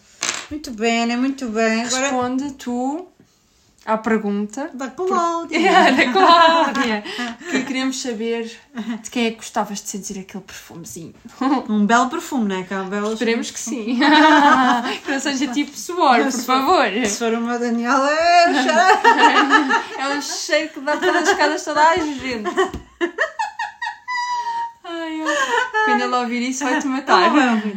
Muito 0.52 0.72
bem, 0.72 1.12
é 1.12 1.16
muito 1.18 1.48
bem. 1.48 1.84
Agora, 1.86 2.02
Responde 2.04 2.52
tu. 2.54 3.08
à 3.86 3.98
pergunta 3.98 4.70
Da 4.74 4.90
Cláudia. 4.90 5.58
Yeah, 5.58 5.92
da 5.96 6.12
Cláudia. 6.12 7.04
que 7.52 7.64
queríamos 7.64 8.02
saber 8.02 8.52
de 9.02 9.10
quem 9.10 9.28
é 9.28 9.32
que 9.32 9.38
gostavas 9.38 9.82
de 9.82 9.90
sentir 9.90 10.20
aquele 10.20 10.44
perfumezinho. 10.44 11.14
Um 11.70 11.86
belo 11.86 12.10
perfume, 12.10 12.50
não 12.50 12.56
é? 12.58 12.64
Que 12.64 12.74
há 12.74 12.84
belas 12.84 13.14
Esperemos 13.14 13.50
que 13.50 13.60
sim. 13.60 13.98
que 15.04 15.12
não 15.12 15.20
seja 15.20 15.48
tipo 15.48 15.76
suor, 15.78 16.22
por 16.24 16.32
favor. 16.32 16.86
Se 17.08 17.18
for 17.18 17.34
uma 17.34 17.58
Daniela, 17.58 18.12
é 18.12 18.54
cheiro. 18.54 20.00
É 20.00 20.08
um 20.18 20.22
cheiro 20.22 20.70
que 20.74 20.80
dá 20.82 20.98
pelas 20.98 21.30
escadas 21.30 21.64
toda 21.64 21.82
a 21.82 21.96
gente. 21.98 22.50
Ai, 24.88 25.22
eu... 25.22 25.26
Quando 25.85 25.85
ela 25.85 25.85
ouvir 25.85 25.85
isso 25.85 25.85
vai-te 25.85 25.85
matar. 25.85 25.85
Ele 25.85 25.85
vai 25.85 25.85
ouvir, 25.85 25.85
ele 25.85 25.85
vai 27.32 27.56
ouvir. 27.56 27.76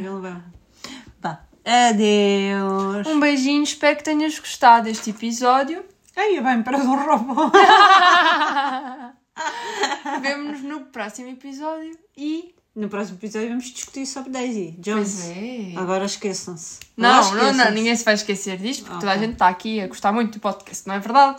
Vá. 1.20 1.40
Adeus. 1.64 3.06
Um 3.06 3.20
beijinho, 3.20 3.62
espero 3.62 3.96
que 3.96 4.04
tenhas 4.04 4.38
gostado 4.38 4.84
deste 4.84 5.10
episódio. 5.10 5.84
Ai, 6.16 6.40
vai-me 6.40 6.64
para 6.64 6.78
o 6.78 6.96
robô. 6.96 7.50
Vemo-nos 10.20 10.62
no 10.62 10.80
próximo 10.86 11.28
episódio 11.28 11.96
e. 12.16 12.54
No 12.74 12.88
próximo 12.88 13.18
episódio 13.18 13.48
vamos 13.48 13.64
discutir 13.64 14.06
sobre 14.06 14.30
Daisy 14.30 14.76
Jones. 14.78 15.28
É. 15.30 15.74
Agora 15.76 16.04
esqueçam-se. 16.04 16.78
Não, 16.96 17.24
Agora 17.24 17.52
não, 17.52 17.70
ninguém 17.72 17.96
se 17.96 18.04
vai 18.04 18.14
esquecer 18.14 18.56
disto 18.56 18.84
porque 18.84 19.00
toda 19.00 19.12
a 19.12 19.18
gente 19.18 19.32
está 19.32 19.48
aqui 19.48 19.80
a 19.80 19.88
gostar 19.88 20.12
muito 20.12 20.38
do 20.38 20.40
podcast, 20.40 20.86
não 20.86 20.94
é 20.94 21.00
verdade? 21.00 21.38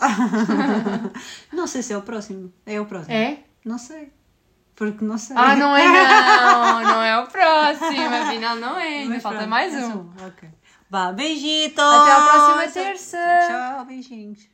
Não 1.52 1.66
sei 1.66 1.82
se 1.82 1.92
é 1.92 1.96
o 1.96 2.02
próximo. 2.02 2.52
É 2.66 2.80
o 2.80 2.84
próximo. 2.84 3.14
É? 3.14 3.38
Não 3.64 3.78
sei. 3.78 4.12
Porque 4.80 5.04
não 5.04 5.18
sei. 5.18 5.36
Ah, 5.36 5.54
não 5.56 5.76
é 5.76 5.86
não, 5.86 6.80
não 6.88 7.02
é 7.02 7.18
o 7.20 7.26
próximo, 7.26 8.14
afinal 8.14 8.56
não 8.56 8.78
é, 8.78 9.00
ainda 9.00 9.12
Mas 9.12 9.22
falta 9.22 9.36
pronto, 9.40 9.50
mais 9.50 9.74
é 9.74 9.84
um. 9.84 10.10
só 10.16 10.26
Ok. 10.26 10.48
Vá, 10.88 11.12
beijitos. 11.12 11.84
Até 11.84 12.12
à 12.12 12.20
próxima 12.22 12.72
terça. 12.72 13.18
Tchau, 13.46 13.84
beijinhos. 13.84 14.49